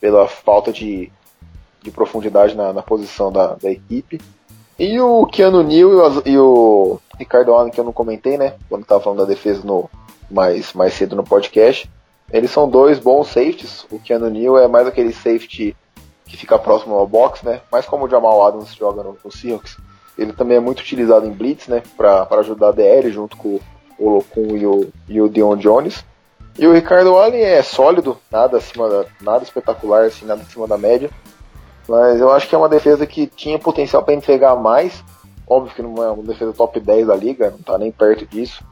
[0.00, 1.12] pela falta de
[1.82, 4.20] de profundidade na, na posição da, da, equipe.
[4.78, 8.54] E o Keanu Neal e o, e o Ricardo Allen, que eu não comentei, né?
[8.68, 9.88] Quando estava falando da defesa no,
[10.30, 11.90] mais, mais cedo no podcast.
[12.32, 13.84] Eles são dois bons safeties.
[13.90, 15.76] O Keanu Neal é mais aquele safety
[16.26, 17.60] que fica próximo ao box, né?
[17.70, 19.76] Mais como o Jamal Adams joga no, no Seahawks.
[20.16, 21.82] Ele também é muito utilizado em blitz, né?
[21.96, 23.58] Para ajudar a DL junto com
[23.98, 26.04] o Locum e o, e o Dion Jones.
[26.58, 30.76] E o Ricardo Allen é sólido, nada acima da, nada espetacular, assim, nada acima da
[30.76, 31.10] média.
[31.88, 35.02] Mas eu acho que é uma defesa que tinha potencial para entregar mais.
[35.46, 38.62] Óbvio que não é uma defesa top 10 da liga, não tá nem perto disso.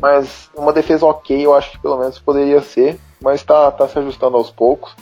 [0.00, 2.98] Mas uma defesa ok, eu acho que pelo menos poderia ser.
[3.20, 4.94] Mas tá, tá se ajustando aos poucos.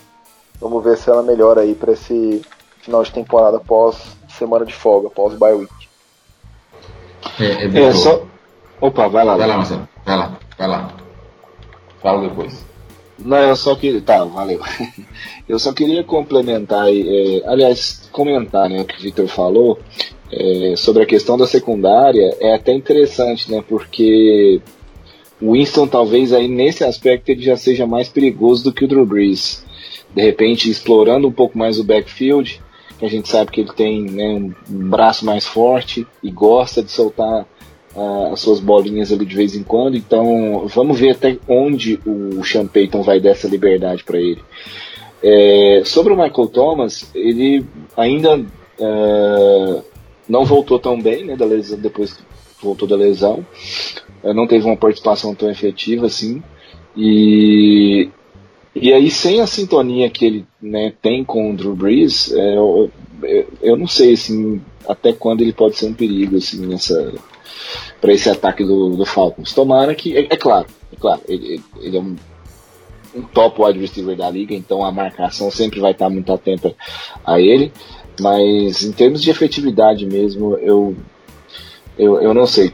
[0.61, 2.42] Vamos ver se ela melhora aí para esse
[2.80, 5.72] final de temporada pós semana de folga, pós bye week.
[7.38, 8.22] É, é, é só...
[8.80, 9.36] Opa, vai lá.
[9.36, 9.88] Vai lá, Marcelo.
[10.05, 10.90] Vai lá, vai lá.
[12.01, 12.64] Fala depois.
[13.18, 14.01] Não, eu só queria.
[14.01, 14.61] Tá, valeu.
[15.49, 19.78] Eu só queria complementar, é, aliás, comentar né, o que o Victor falou
[20.30, 22.36] é, sobre a questão da secundária.
[22.40, 23.62] É até interessante, né?
[23.66, 24.61] Porque
[25.41, 29.05] o Winston talvez aí nesse aspecto ele já seja mais perigoso do que o Drew
[29.05, 29.64] Brees.
[30.14, 32.62] De repente, explorando um pouco mais o backfield,
[32.99, 36.91] que a gente sabe que ele tem né, um braço mais forte e gosta de
[36.91, 37.47] soltar
[37.95, 39.97] uh, as suas bolinhas ali de vez em quando.
[39.97, 44.43] Então, vamos ver até onde o Sean Payton vai dar essa liberdade para ele.
[45.22, 47.64] É, sobre o Michael Thomas, ele
[47.97, 49.84] ainda uh,
[50.28, 52.22] não voltou tão bem, né, da lesão, depois que
[52.62, 53.45] voltou da lesão.
[54.27, 56.43] Uh, não teve uma participação tão efetiva assim.
[56.97, 58.09] E,
[58.74, 62.91] e aí, sem a sintonia que ele né, tem com o Drew Brees, é, eu,
[63.62, 67.14] eu, não sei assim, até quando ele pode ser um perigo assim, nessa,
[68.01, 69.53] para esse ataque do, do Falcons.
[69.53, 72.16] Tomara que, é, é claro, é claro, ele, ele é um,
[73.14, 76.74] um, top wide receiver da liga, então a marcação sempre vai estar muito atenta
[77.24, 77.72] a ele,
[78.20, 80.97] mas em termos de efetividade mesmo, eu,
[81.99, 82.72] eu, eu não sei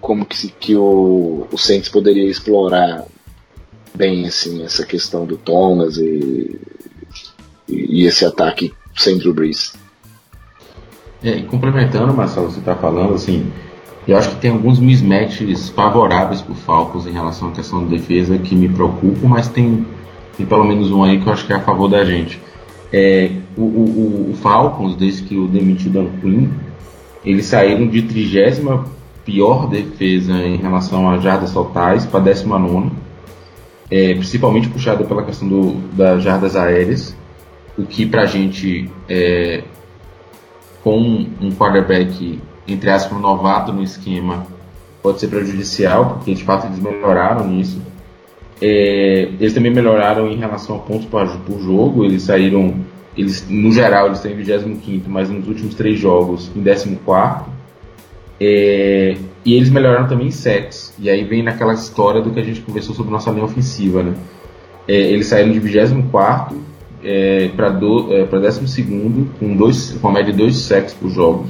[0.00, 3.04] como que, que o, o Saints poderia explorar
[3.94, 6.60] bem assim essa questão do Thomas e,
[7.68, 9.74] e, e esse ataque sem Drew Brees.
[11.22, 13.50] É, complementando, Marcelo, você está falando assim,
[14.06, 17.96] eu acho que tem alguns mismatches favoráveis para o Falcons em relação à questão de
[17.96, 19.84] defesa que me preocupam, mas tem,
[20.36, 22.40] tem pelo menos um aí que eu acho que é a favor da gente.
[22.92, 26.48] É, o, o, o, Falcons, desde que o demitiu Dan Quinn,
[27.24, 28.86] eles saíram de trigésima
[29.26, 32.92] pior defesa em relação a jardas totais para décima nona,
[33.90, 37.14] é, principalmente puxada pela questão do, das jardas aéreas,
[37.76, 39.64] o que para a gente é,
[40.82, 44.46] com um quarterback, entre aspas, novato no esquema,
[45.02, 47.82] pode ser prejudicial, porque de fato eles melhoraram nisso.
[48.62, 52.76] É, eles também melhoraram em relação a pontos por, por jogo, eles saíram,
[53.16, 57.55] eles, no geral, eles estão em 25, mas nos últimos três jogos em 14.
[58.40, 60.94] É, e eles melhoraram também em sets.
[60.98, 64.02] E aí vem naquela história do que a gente conversou sobre nossa linha ofensiva.
[64.02, 64.14] Né?
[64.88, 66.60] É, eles saíram de 24
[67.02, 68.82] é, para é, 12
[69.38, 71.48] com, dois, com a média de 2 sacks por jogos.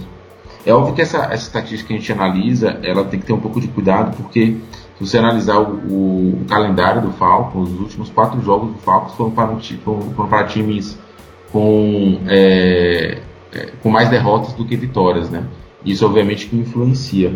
[0.64, 3.40] É óbvio que essa, essa estatística que a gente analisa, ela tem que ter um
[3.40, 4.56] pouco de cuidado, porque
[4.98, 9.14] se você analisar o, o, o calendário do Falcons, os últimos quatro jogos do Falcons
[9.14, 10.98] foram para, um, foram para times
[11.52, 13.18] com, é,
[13.52, 15.44] é, com mais derrotas do que vitórias, né?
[15.86, 17.32] Isso obviamente que influencia.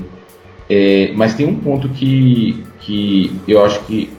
[0.68, 4.10] É, mas tem um ponto que, que eu acho que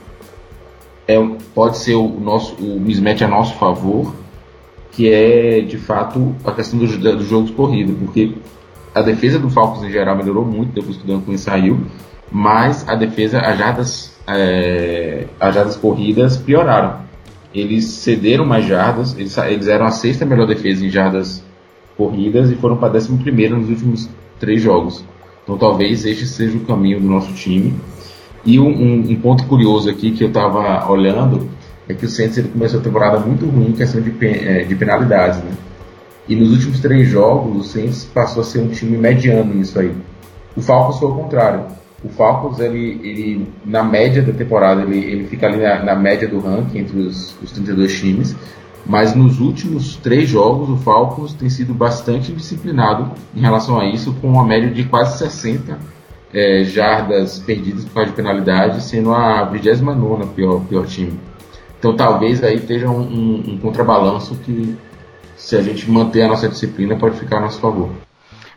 [1.08, 1.18] é,
[1.54, 4.16] pode ser o nosso o mismatch a nosso favor,
[4.92, 8.34] que é de fato a questão dos do jogos corridos, porque
[8.94, 11.80] a defesa do Falcons em geral melhorou muito depois que o Dan Quinn saiu,
[12.32, 17.02] mas a defesa, as jardas, é, as jardas corridas pioraram.
[17.54, 21.44] Eles cederam mais jardas, eles, eles eram a sexta melhor defesa em jardas
[21.98, 24.10] corridas e foram para décimo primeiro nos últimos
[24.42, 25.06] três jogos.
[25.44, 27.74] Então talvez este seja o caminho do nosso time.
[28.44, 31.48] E um, um, ponto curioso aqui que eu estava olhando
[31.88, 34.76] é que o Saints ele começou a temporada muito ruim em questão de, é, de
[34.76, 35.52] penalidades, né?
[36.28, 39.92] E nos últimos três jogos, o Saints passou a ser um time mediano nisso aí.
[40.56, 41.66] O Falcons foi o contrário.
[42.04, 46.28] O Falcons, ele, ele na média da temporada, ele, ele fica ali na, na média
[46.28, 48.36] do ranking entre os, os 32 times.
[48.86, 54.14] Mas nos últimos três jogos, o Falcons tem sido bastante disciplinado em relação a isso,
[54.16, 55.78] com uma média de quase 60
[56.34, 61.20] é, jardas perdidas por causa de penalidade, sendo a 29 pior, pior time.
[61.78, 64.78] Então talvez aí esteja um, um, um contrabalanço que
[65.36, 67.90] se a gente manter a nossa disciplina, pode ficar a nosso favor.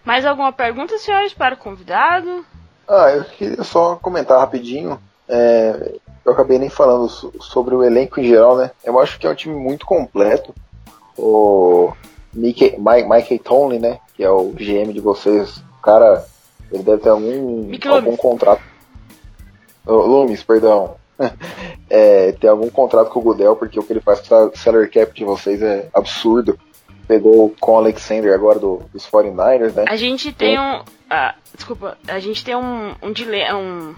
[0.04, 2.44] Mais alguma pergunta, senhores, para o convidado?
[2.86, 4.98] Ah, eu queria só comentar rapidinho.
[5.26, 5.94] É,
[6.24, 8.70] eu acabei nem falando sobre o elenco em geral, né?
[8.82, 10.54] Eu acho que é um time muito completo.
[11.16, 11.92] O
[12.32, 13.98] Mike, Mike, Mike Tomlin, né?
[14.14, 15.58] Que é o GM de vocês.
[15.78, 16.24] O cara,
[16.72, 18.62] ele deve ter algum, algum contrato.
[19.86, 20.96] Oh, Loomis, perdão.
[21.90, 24.90] é, tem algum contrato com o Goodell, porque o que ele faz com o salary
[24.90, 26.58] cap de vocês é absurdo
[27.06, 29.84] pegou com o Alexander agora do, dos 49ers, né?
[29.88, 30.82] A gente tem um.
[31.08, 32.94] Ah, desculpa, a gente tem um.
[33.02, 33.94] Um, dile, um,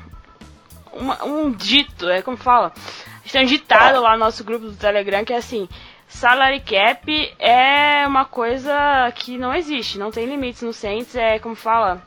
[0.98, 2.72] uma, um dito, é como fala?
[3.34, 5.68] Um ditado lá no nosso grupo do Telegram que é assim.
[6.08, 11.56] Salary cap é uma coisa que não existe, não tem limites no Saints, é como
[11.56, 12.00] fala,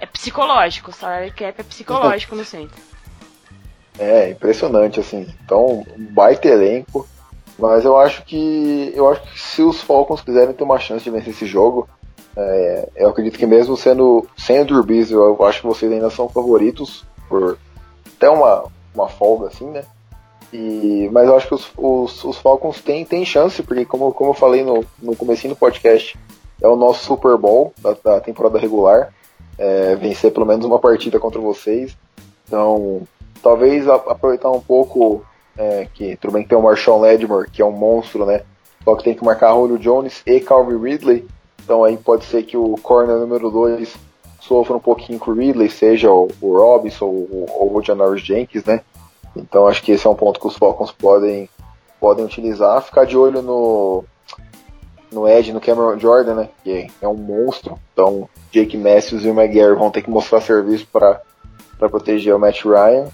[0.00, 2.92] é psicológico, salary cap é psicológico no Saints.
[3.98, 5.28] É, impressionante, assim.
[5.44, 7.06] Então, baita elenco.
[7.58, 11.10] Mas eu acho que eu acho que se os Falcons quiserem ter uma chance de
[11.10, 11.88] vencer esse jogo,
[12.36, 16.28] é, eu acredito que mesmo sendo sem o Brees, eu acho que vocês ainda são
[16.28, 17.58] favoritos por
[18.22, 18.64] até uma,
[18.94, 19.84] uma folga assim, né?
[20.52, 24.30] E, mas eu acho que os, os, os Falcons têm, têm chance, porque como, como
[24.30, 26.16] eu falei no, no começo do podcast,
[26.60, 29.12] é o nosso Super Bowl da, da temporada regular.
[29.58, 31.96] É, vencer pelo menos uma partida contra vocês.
[32.46, 33.02] Então,
[33.42, 35.24] talvez aproveitar um pouco
[35.56, 38.42] é, que tudo bem que tem o Marshawn Ledmore, que é um monstro, né?
[38.84, 41.26] Só que tem que marcar Julio Jones e Calvin Ridley.
[41.62, 43.94] Então aí pode ser que o corner número 2
[44.42, 48.64] sofra um pouquinho com o Ridley, seja o, o Robinson ou, ou o Janoris Jenkins,
[48.64, 48.80] né?
[49.36, 51.48] Então acho que esse é um ponto que os Falcons podem,
[52.00, 52.82] podem utilizar.
[52.82, 54.04] Ficar de olho no,
[55.10, 56.48] no Ed, no Cameron Jordan, né?
[56.62, 57.78] Que é um monstro.
[57.92, 61.20] Então Jake Matthews e o McGarry vão ter que mostrar serviço para
[61.78, 63.06] proteger o Matt Ryan.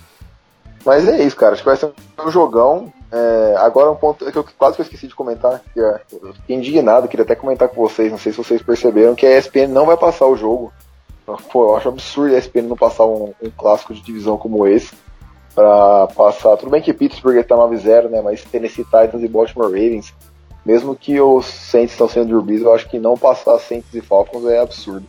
[0.85, 1.53] Mas é isso, cara.
[1.53, 1.93] Acho que vai ser
[2.25, 2.93] um jogão.
[3.13, 6.35] É, agora um ponto que eu quase que eu esqueci de comentar, que é, eu
[6.35, 9.69] fiquei indignado, queria até comentar com vocês, não sei se vocês perceberam, que a ESPN
[9.69, 10.71] não vai passar o jogo.
[11.37, 14.95] Pô, eu acho absurdo a ESPN não passar um, um clássico de divisão como esse.
[15.55, 16.57] Pra passar.
[16.57, 18.23] Tudo bem que Pittsburgh tá 9-0, né?
[18.23, 20.15] Mas Tennessee Titans e Baltimore Ravens.
[20.65, 24.45] Mesmo que os Saints estão sendo derbidos, eu acho que não passar Saints e Falcons
[24.45, 25.07] é absurdo.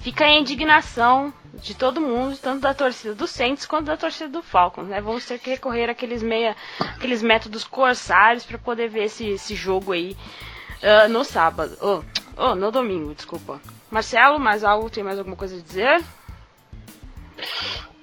[0.00, 4.42] Fica a indignação de todo mundo, tanto da torcida do Saints quanto da torcida do
[4.42, 5.00] Falcons, né?
[5.00, 9.92] Vamos ter que recorrer àqueles meia, aqueles métodos corsários para poder ver esse, esse jogo
[9.92, 10.16] aí
[10.82, 12.02] uh, no sábado, oh,
[12.36, 13.60] oh, no domingo, desculpa.
[13.90, 14.90] Marcelo, mais algo?
[14.90, 16.04] Tem mais alguma coisa a dizer?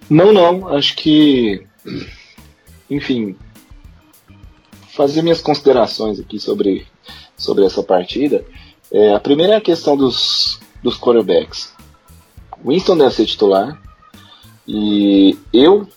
[0.10, 0.68] Não, não.
[0.76, 1.66] Acho que,
[2.90, 3.36] enfim,
[4.96, 6.88] fazer minhas considerações aqui sobre,
[7.38, 8.46] sobre essa partida.
[8.92, 11.74] É, a primeira é a questão dos, dos quarterbacks.
[12.66, 13.82] Winston deve ser titular.
[14.68, 15.88] E eu,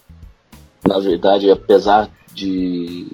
[0.87, 3.07] na verdade, apesar de,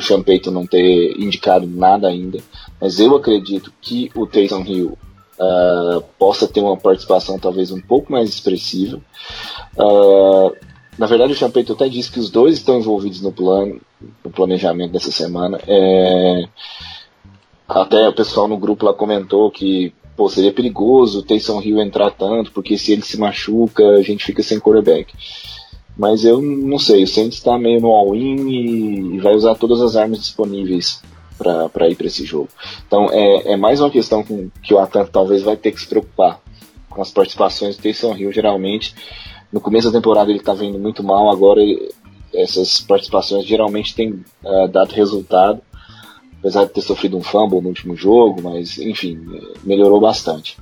[0.00, 2.38] Sean Payton não ter indicado nada ainda,
[2.80, 4.98] mas eu acredito que o Taysom Hill
[5.38, 9.00] uh, possa ter uma participação talvez um pouco mais expressiva.
[9.76, 10.54] Uh,
[10.98, 13.80] na verdade, o Payton até disse que os dois estão envolvidos no plano,
[14.24, 15.60] no planejamento dessa semana.
[15.66, 16.48] É,
[17.68, 22.10] até o pessoal no grupo lá comentou que pô, seria perigoso o Taysom Hill entrar
[22.10, 25.14] tanto, porque se ele se machuca, a gente fica sem quarterback.
[25.96, 29.96] Mas eu não sei, o Saints está meio no all-in e vai usar todas as
[29.96, 31.00] armas disponíveis
[31.38, 32.48] para ir para esse jogo.
[32.86, 35.86] Então é, é, mais uma questão com, que o Atlanta talvez vai ter que se
[35.86, 36.40] preocupar
[36.90, 38.32] com as participações do Taysom Hill.
[38.32, 38.94] Geralmente,
[39.52, 41.60] no começo da temporada ele está vendo muito mal, agora
[42.34, 45.62] essas participações geralmente têm uh, dado resultado
[46.38, 49.18] apesar de ter sofrido um fumble no último jogo, mas enfim,
[49.64, 50.56] melhorou bastante.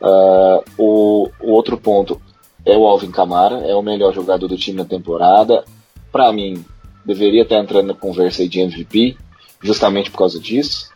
[0.00, 2.20] Uh, o, o, outro ponto
[2.64, 5.64] é o Alvin Kamara, é o melhor jogador do time na temporada.
[6.10, 6.64] Para mim,
[7.04, 9.16] deveria estar entrando na conversa de MVP,
[9.64, 10.90] justamente por causa disso.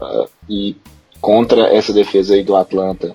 [0.00, 0.76] Uh, e
[1.20, 3.14] contra essa defesa aí do Atlanta,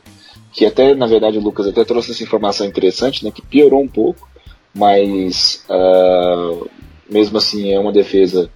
[0.52, 3.88] que até, na verdade, o Lucas até trouxe essa informação interessante, né, que piorou um
[3.88, 4.28] pouco,
[4.76, 6.70] mas uh,
[7.10, 8.50] mesmo assim é uma defesa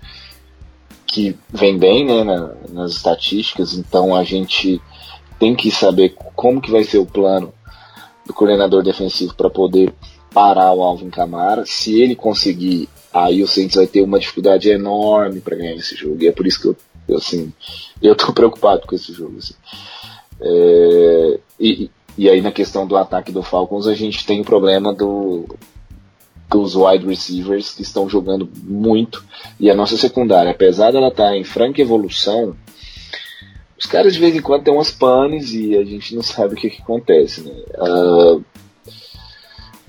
[1.07, 4.81] que vem bem né, na, nas estatísticas, então a gente
[5.39, 7.53] tem que saber como que vai ser o plano
[8.25, 9.93] do coordenador defensivo para poder
[10.33, 11.65] parar o Alvin Kamara.
[11.65, 16.21] Se ele conseguir, aí o Saints vai ter uma dificuldade enorme para ganhar esse jogo.
[16.21, 16.75] E é por isso que eu,
[17.07, 17.53] eu assim,
[18.01, 19.37] eu tô preocupado com esse jogo.
[19.37, 19.53] Assim.
[20.41, 24.93] É, e, e aí na questão do ataque do Falcons a gente tem o problema
[24.93, 25.45] do
[26.47, 29.25] dos wide receivers que estão jogando muito
[29.59, 32.55] e a nossa secundária, apesar dela estar tá em franca evolução,
[33.77, 36.57] os caras de vez em quando têm umas panes e a gente não sabe o
[36.57, 37.41] que, que acontece.
[37.41, 37.51] Né?
[37.79, 38.45] Uh,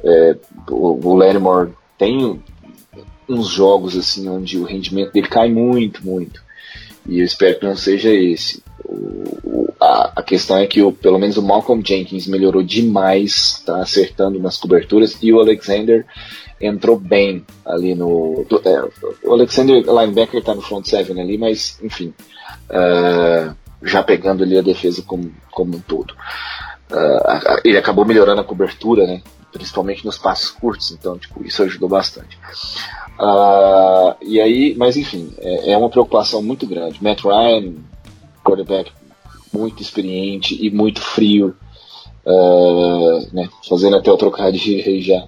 [0.03, 0.37] é,
[0.71, 2.43] o, o Lattimore tem
[3.29, 6.41] uns jogos assim onde o rendimento dele cai muito, muito.
[7.09, 8.63] E eu espero que não seja esse.
[8.85, 13.81] O, a, a, questão é que o, pelo menos o Malcolm Jenkins melhorou demais, está
[13.81, 16.05] acertando nas coberturas, e o Alexander
[16.61, 18.47] entrou bem ali no.
[18.65, 22.13] É, o Alexander Linebacker está no front seven ali, mas enfim,
[22.71, 26.15] uh, já pegando ali a defesa como, como um todo.
[26.91, 29.23] Uh, ele acabou melhorando a cobertura, né?
[29.53, 32.39] Principalmente nos passos curtos, então tipo, isso ajudou bastante.
[33.19, 37.03] Uh, e aí, mas enfim, é, é, uma preocupação muito grande.
[37.03, 37.75] Matt Ryan,
[38.45, 38.93] quarterback
[39.53, 41.57] muito experiente e muito frio,
[42.27, 43.49] uh, né?
[43.67, 45.27] fazendo até o trocadilho aí já.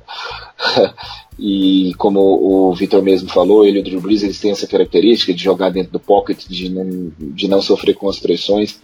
[1.38, 5.32] e como o Vitor mesmo falou, ele e o Drew Brees eles têm essa característica
[5.32, 8.78] de jogar dentro do pocket, de não, de não sofrer com as pressões.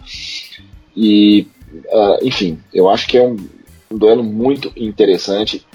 [0.97, 3.37] E, uh, enfim, eu acho que é um,
[3.91, 5.65] um, duelo muito interessante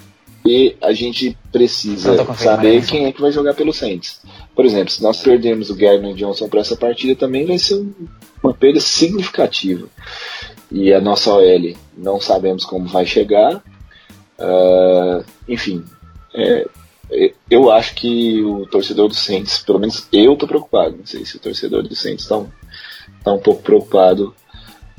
[0.44, 4.20] e a gente precisa saber quem é que vai jogar pelo Saints.
[4.54, 7.84] Por exemplo, se nós perdermos o Gardner Johnson para essa partida, também vai ser
[8.42, 9.86] uma perda significativa.
[10.70, 13.56] E a nossa OL não sabemos como vai chegar.
[14.38, 15.84] Uh, enfim,
[16.34, 16.66] é,
[17.10, 20.96] é, eu acho que o torcedor do Saints, pelo menos eu tô preocupado.
[20.96, 22.48] Não sei se o torcedor do Saints está um,
[23.22, 24.34] tá um pouco preocupado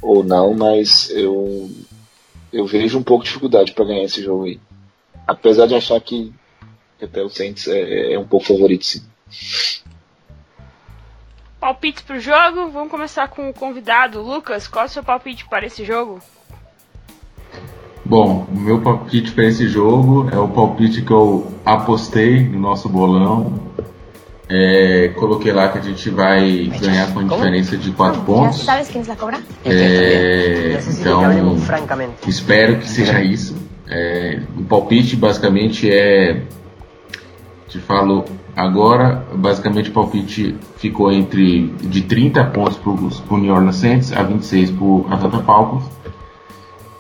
[0.02, 1.70] ou não, mas eu,
[2.52, 4.60] eu vejo um pouco de dificuldade para ganhar esse jogo aí.
[5.28, 6.34] Apesar de achar que
[7.02, 9.04] até o Saints é, é um pouco favorito, sim.
[11.60, 14.22] Palpite pro jogo, vamos começar com o convidado.
[14.22, 16.20] Lucas, qual é o seu palpite para esse jogo?
[18.04, 22.90] Bom, o meu palpite para esse jogo é o palpite que eu apostei no nosso
[22.90, 23.60] bolão.
[24.54, 28.66] É, coloquei lá que a gente vai ganhar com diferença de 4 pontos.
[29.64, 31.22] É, então,
[32.28, 33.56] espero que seja isso.
[33.88, 36.42] É, o palpite basicamente é.
[37.70, 43.78] Te falo agora, basicamente o palpite ficou entre de 30 pontos para o New Orleans
[43.78, 45.86] Saints a 26 para o Atlanta Falcons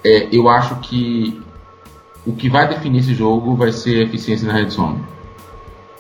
[0.03, 1.39] é, eu acho que
[2.25, 4.99] o que vai definir esse jogo vai ser a eficiência na red zone.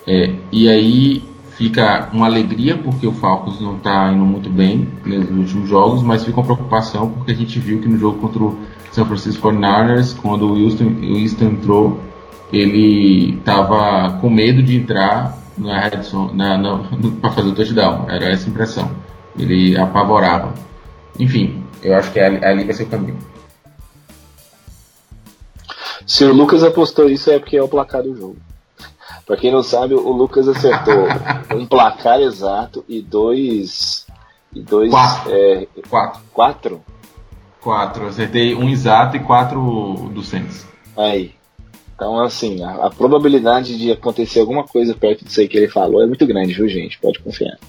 [0.07, 1.23] É, e aí
[1.61, 6.25] fica uma alegria porque o Falcons não está indo muito bem nos últimos jogos, mas
[6.25, 8.57] fica uma preocupação porque a gente viu que no jogo contra o
[8.91, 11.99] San Francisco 49ers, quando o Houston, o Houston entrou,
[12.51, 16.79] ele estava com medo de entrar na red zone, na, na,
[17.21, 18.09] para fazer o touchdown.
[18.09, 18.89] Era essa impressão.
[19.37, 20.55] Ele apavorava.
[21.19, 23.17] Enfim, eu acho que ali, ali vai ser o caminho.
[26.07, 28.37] Se o Lucas apostou isso é porque é o placar do jogo.
[29.25, 31.07] Pra quem não sabe, o Lucas acertou
[31.55, 34.05] um placar exato e dois.
[34.53, 34.91] E dois.
[34.91, 35.31] Quatro.
[35.33, 36.21] É, quatro.
[36.33, 36.85] Quatro?
[37.61, 38.07] Quatro.
[38.07, 40.67] Acertei um exato e quatro do Saints.
[40.97, 41.33] Aí.
[41.95, 46.01] Então, assim, a, a, probabilidade de acontecer alguma coisa perto disso aí que ele falou
[46.01, 46.97] é muito grande, viu, gente?
[46.99, 47.59] Pode confiar.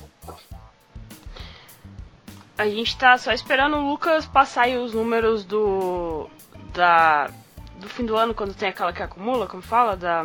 [2.56, 6.30] A gente tá só esperando o Lucas passar aí os números do.
[6.72, 7.30] da.
[7.78, 9.96] do fim do ano, quando tem aquela que acumula, como fala?
[9.96, 10.24] Da.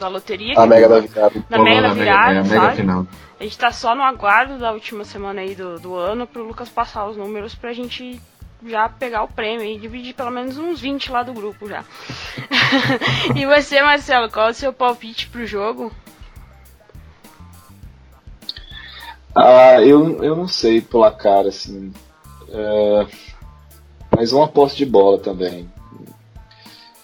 [0.00, 0.58] Da loteria.
[0.58, 1.44] A Mega da Virada.
[1.48, 3.06] Da Mega da Virada, é, a mega final.
[3.38, 6.68] A gente tá só no aguardo da última semana aí do, do ano pro Lucas
[6.68, 8.20] passar os números pra gente
[8.66, 11.84] já pegar o prêmio e dividir pelo menos uns 20 lá do grupo já.
[13.34, 15.90] e você, Marcelo, qual é o seu palpite pro jogo?
[19.34, 21.92] Ah, eu, eu não sei placar, assim.
[22.48, 23.06] É,
[24.14, 25.70] mas uma aposta de bola também.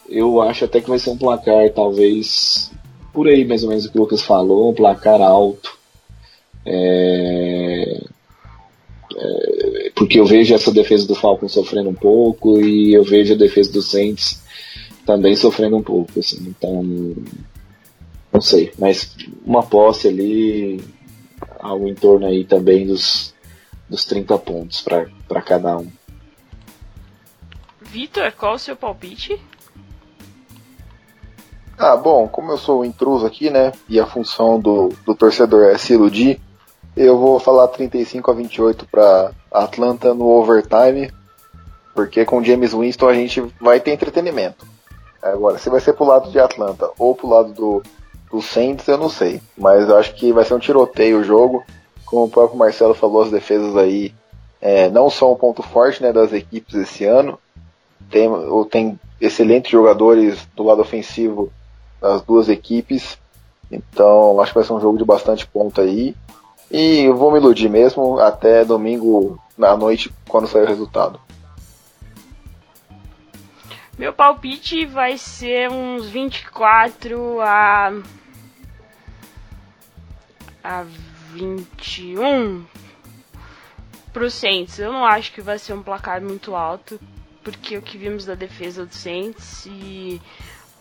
[0.09, 2.70] Eu acho até que vai ser um placar, talvez,
[3.16, 5.74] por aí mais ou menos o que o Lucas falou, um placar alto.
[6.66, 8.04] É,
[9.16, 13.38] é, porque eu vejo essa defesa do Falcon sofrendo um pouco e eu vejo a
[13.38, 14.42] defesa do Saints
[15.06, 16.84] também sofrendo um pouco, assim, então
[18.30, 20.84] não sei, mas uma posse ali
[21.58, 23.34] algo em torno aí também dos,
[23.88, 25.90] dos 30 pontos para cada um.
[27.80, 29.40] Vitor, qual o seu palpite?
[31.78, 35.76] Ah, bom, como eu sou intruso aqui, né, e a função do, do torcedor é
[35.76, 36.40] se iludir,
[36.96, 41.12] eu vou falar 35 a 28 para Atlanta no overtime,
[41.94, 44.66] porque com James Winston a gente vai ter entretenimento.
[45.22, 47.82] Agora, se vai ser pro lado de Atlanta ou pro lado do,
[48.30, 49.42] do Saints, eu não sei.
[49.56, 51.64] Mas acho que vai ser um tiroteio o jogo.
[52.04, 54.14] Como o próprio Marcelo falou, as defesas aí
[54.60, 57.38] é, não são um ponto forte né, das equipes esse ano.
[58.10, 58.30] Tem,
[58.70, 61.50] tem excelentes jogadores do lado ofensivo
[62.01, 63.18] das duas equipes.
[63.70, 66.14] Então acho que vai ser um jogo de bastante ponto aí.
[66.70, 71.20] E eu vou me iludir mesmo até domingo na noite, quando sair o resultado.
[73.99, 77.92] Meu palpite vai ser uns 24 a.
[80.62, 80.84] a
[81.32, 82.64] 21
[84.12, 84.78] pro Saints.
[84.78, 87.01] Eu não acho que vai ser um placar muito alto,
[87.42, 90.20] porque o que vimos da defesa do Saints e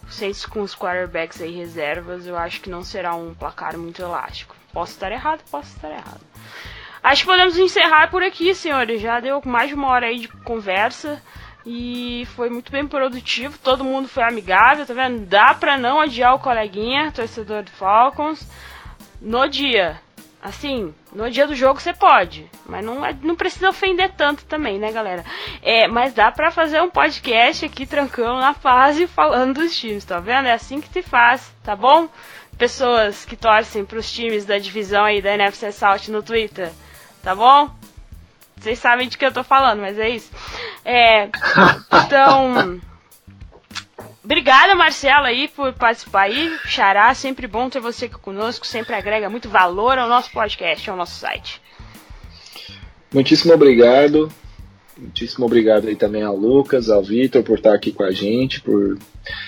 [0.09, 4.55] Saints com os quarterbacks aí reservas, eu acho que não será um placar muito elástico.
[4.71, 6.21] Posso estar errado, posso estar errado.
[7.01, 9.01] Acho que podemos encerrar por aqui, senhores.
[9.01, 11.21] Já deu mais de uma hora aí de conversa
[11.65, 13.57] e foi muito bem produtivo.
[13.59, 15.25] Todo mundo foi amigável, tá vendo?
[15.25, 18.47] Dá pra não adiar o coleguinha, torcedor do Falcons,
[19.21, 19.99] no dia.
[20.45, 24.77] Assim, no dia do jogo você pode, mas não, é, não precisa ofender tanto também,
[24.77, 25.25] né, galera?
[25.59, 30.19] É, mas dá pra fazer um podcast aqui tranquilo na fase falando dos times, tá
[30.19, 30.47] vendo?
[30.47, 32.07] É assim que se faz, tá bom?
[32.59, 36.71] pessoas que torcem para os times da divisão aí da NFC South no Twitter,
[37.23, 37.69] tá bom?
[38.55, 40.31] Vocês sabem de que eu tô falando, mas é isso.
[40.85, 41.25] É,
[42.05, 42.79] então,
[44.25, 49.29] obrigada Marcelo aí por participar aí, Xará, sempre bom ter você aqui conosco, sempre agrega
[49.29, 51.61] muito valor ao nosso podcast, ao nosso site.
[53.13, 54.29] Muitíssimo obrigado.
[54.97, 58.97] Muitíssimo obrigado aí também ao Lucas, ao Vitor por estar aqui com a gente, por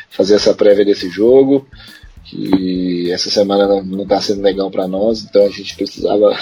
[0.10, 1.68] fazer essa prévia desse jogo
[2.28, 6.38] que essa semana não está sendo legal para nós, então a gente precisava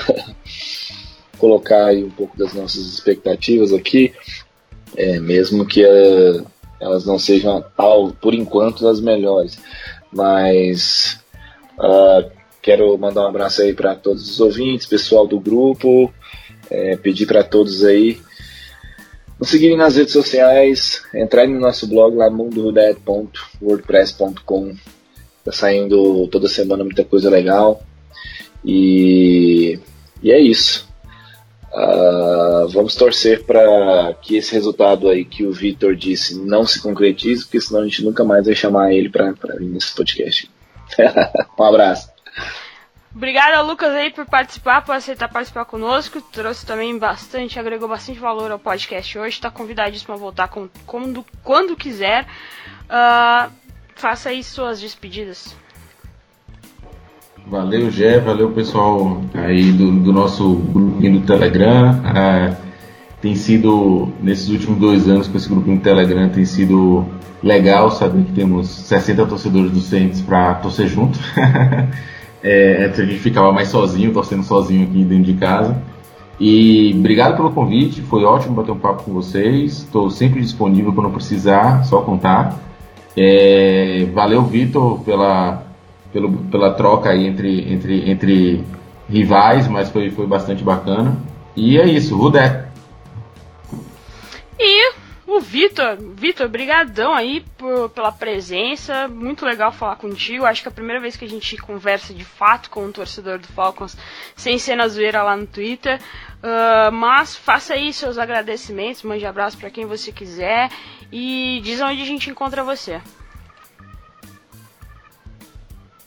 [1.38, 4.12] colocar aí um pouco das nossas expectativas aqui,
[4.96, 6.46] é, mesmo que uh,
[6.80, 9.58] elas não sejam tal, por enquanto, as melhores.
[10.12, 11.20] Mas
[11.78, 12.30] uh,
[12.62, 16.14] quero mandar um abraço aí para todos os ouvintes, pessoal do grupo,
[16.70, 18.20] é, pedir para todos aí
[19.40, 24.76] nos seguirem nas redes sociais, entrarem no nosso blog lá mundodead.wordpress.com
[25.44, 27.84] Tá saindo toda semana muita coisa legal.
[28.64, 29.78] E,
[30.24, 30.85] e é isso.
[31.76, 37.44] Uh, vamos torcer para que esse resultado aí que o Vitor disse não se concretize,
[37.44, 40.50] porque senão a gente nunca mais vai chamar ele para vir nesse podcast.
[41.60, 42.10] um abraço.
[43.14, 46.22] Obrigada, Lucas, aí, por participar, por aceitar participar conosco.
[46.22, 49.36] Trouxe também bastante, agregou bastante valor ao podcast hoje.
[49.36, 52.26] Está convidadíssimo a voltar com, quando, quando quiser.
[52.86, 53.52] Uh,
[53.96, 55.56] faça aí suas despedidas.
[57.48, 62.02] Valeu, Gé, valeu pessoal aí do, do nosso grupinho do Telegram.
[62.04, 62.56] Ah,
[63.22, 67.06] tem sido, nesses últimos dois anos com esse grupinho do Telegram, tem sido
[67.44, 71.20] legal saber que temos 60 torcedores do Saints para torcer junto.
[72.42, 75.80] é, a gente ficava mais sozinho, torcendo sozinho aqui dentro de casa.
[76.40, 79.84] E obrigado pelo convite, foi ótimo bater um papo com vocês.
[79.84, 82.60] Estou sempre disponível quando precisar, só contar.
[83.16, 85.65] É, valeu, Vitor, pela,
[86.16, 88.64] pelo, pela troca aí entre, entre, entre
[89.10, 91.18] rivais, mas foi, foi bastante bacana.
[91.58, 92.70] E é isso, Rudé.
[94.58, 94.94] E
[95.28, 95.98] o Vitor.
[96.16, 99.10] Vitor, brigadão aí por, pela presença.
[99.10, 100.46] Muito legal falar contigo.
[100.46, 103.38] Acho que é a primeira vez que a gente conversa de fato com um torcedor
[103.38, 103.98] do Falcons,
[104.38, 106.00] sem ser na zoeira lá no Twitter.
[106.42, 110.70] Uh, mas faça aí seus agradecimentos, mande abraço para quem você quiser
[111.12, 113.02] e diz onde a gente encontra você.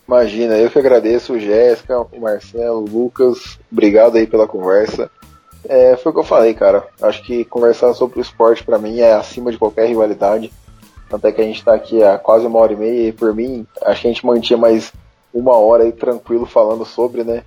[0.09, 5.11] Imagina, eu que agradeço, Jéssica, o Marcelo, o Lucas, obrigado aí pela conversa.
[5.69, 6.87] É, foi o que eu falei, cara.
[7.03, 10.51] Acho que conversar sobre o esporte para mim é acima de qualquer rivalidade.
[11.13, 13.67] Até que a gente tá aqui há quase uma hora e meia e por mim,
[13.83, 14.95] acho que a gente mantinha mais
[15.33, 17.43] uma hora aí tranquilo falando sobre, né?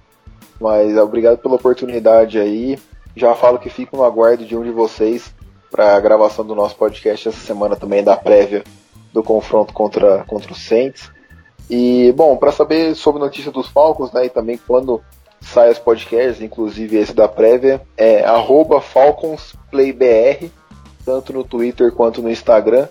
[0.60, 2.78] Mas obrigado pela oportunidade aí.
[3.16, 5.34] Já falo que fico no aguardo de um de vocês
[5.72, 8.64] para a gravação do nosso podcast essa semana também da prévia
[9.12, 11.10] do confronto contra, contra o Saints.
[11.72, 15.02] E, bom, para saber sobre notícia dos Falcons, né, e também quando
[15.40, 18.26] sai os podcasts, inclusive esse da prévia, é
[18.82, 20.52] FalconsPlayBR,
[21.06, 22.90] tanto no Twitter quanto no Instagram,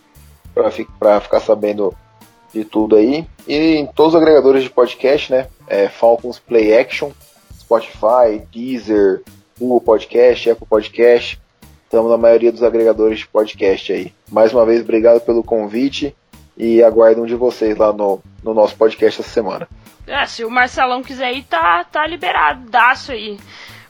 [0.55, 0.87] para fi
[1.21, 1.95] ficar sabendo
[2.55, 3.27] de tudo aí.
[3.47, 7.11] E em todos os agregadores de podcast, né, é Falcons Play Action,
[7.61, 9.21] Spotify, Deezer,
[9.59, 11.39] Google Podcast, Apple Podcast,
[11.85, 14.11] estamos na maioria dos agregadores de podcast aí.
[14.31, 16.17] Mais uma vez, obrigado pelo convite
[16.61, 19.67] e aguardo um de vocês lá no, no nosso podcast essa semana.
[20.07, 23.39] É, se o Marcelão quiser ir, tá, tá liberado, daço aí.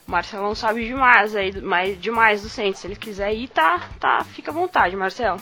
[0.07, 2.79] O Marcelão sabe demais aí, mais, demais do centro.
[2.79, 5.41] Se ele quiser ir, tá, tá, fica à vontade, Marcelo.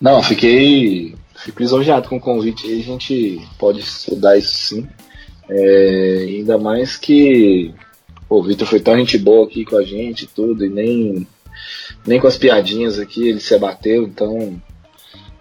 [0.00, 4.88] Não, fiquei, fico lisonjeado com o convite aí, a gente pode estudar isso sim.
[5.48, 7.74] É, ainda mais que
[8.28, 11.26] pô, o Vitor foi tão gente boa aqui com a gente e tudo, e nem,
[12.06, 14.60] nem com as piadinhas aqui ele se abateu, então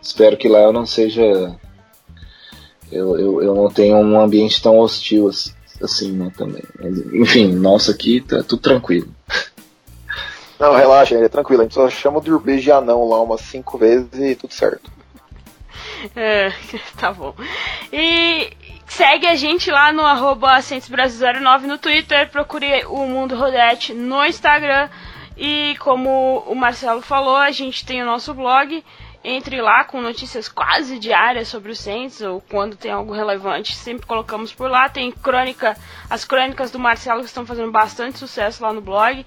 [0.06, 1.24] espero que lá eu não seja.
[2.92, 5.30] Eu, eu, eu não tenha um ambiente tão hostil
[5.82, 6.64] assim, né, também.
[6.80, 9.10] Mas, enfim, nossa aqui tá tudo tranquilo.
[10.58, 11.64] Não, relaxa, é tranquilo.
[11.64, 14.90] A gente só chama o Durbês de anão lá umas cinco vezes e tudo certo.
[16.16, 16.52] É,
[16.98, 17.34] tá bom.
[17.92, 18.52] E
[18.86, 24.88] segue a gente lá no arroba 09 no Twitter, procure o Mundo Rodete no Instagram.
[25.36, 28.84] E como o Marcelo falou, a gente tem o nosso blog
[29.28, 34.06] entre lá com notícias quase diárias sobre o Saints ou quando tem algo relevante, sempre
[34.06, 34.88] colocamos por lá.
[34.88, 35.76] Tem crônica,
[36.08, 39.26] as crônicas do Marcelo que estão fazendo bastante sucesso lá no blog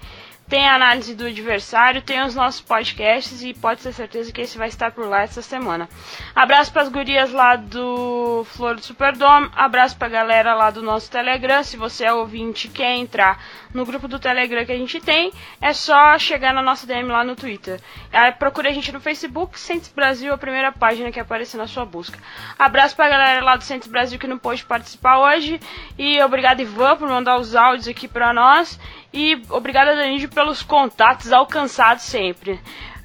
[0.49, 4.57] tem a análise do adversário, tem os nossos podcasts e pode ter certeza que esse
[4.57, 5.87] vai estar por lá essa semana.
[6.35, 10.81] Abraço para as gurias lá do Flor do Superdome, abraço para a galera lá do
[10.81, 11.63] nosso Telegram.
[11.63, 13.39] Se você é ouvinte e quer entrar
[13.71, 15.31] no grupo do Telegram que a gente tem,
[15.61, 17.79] é só chegar na nossa DM lá no Twitter.
[18.11, 21.85] Aí procure a gente no Facebook, Centros Brasil, a primeira página que aparece na sua
[21.85, 22.17] busca.
[22.57, 25.59] Abraço para a galera lá do Centros Brasil que não pôde participar hoje
[25.95, 28.79] e obrigado Ivan por mandar os áudios aqui para nós.
[29.13, 32.53] E obrigado, Danilo, pelos contatos alcançados sempre.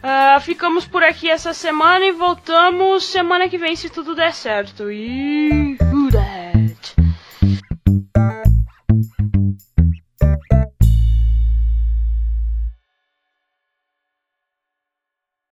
[0.05, 4.91] Uh, ficamos por aqui essa semana e voltamos semana que vem se tudo der certo.
[4.91, 5.79] E.
[5.81, 7.04] Who that?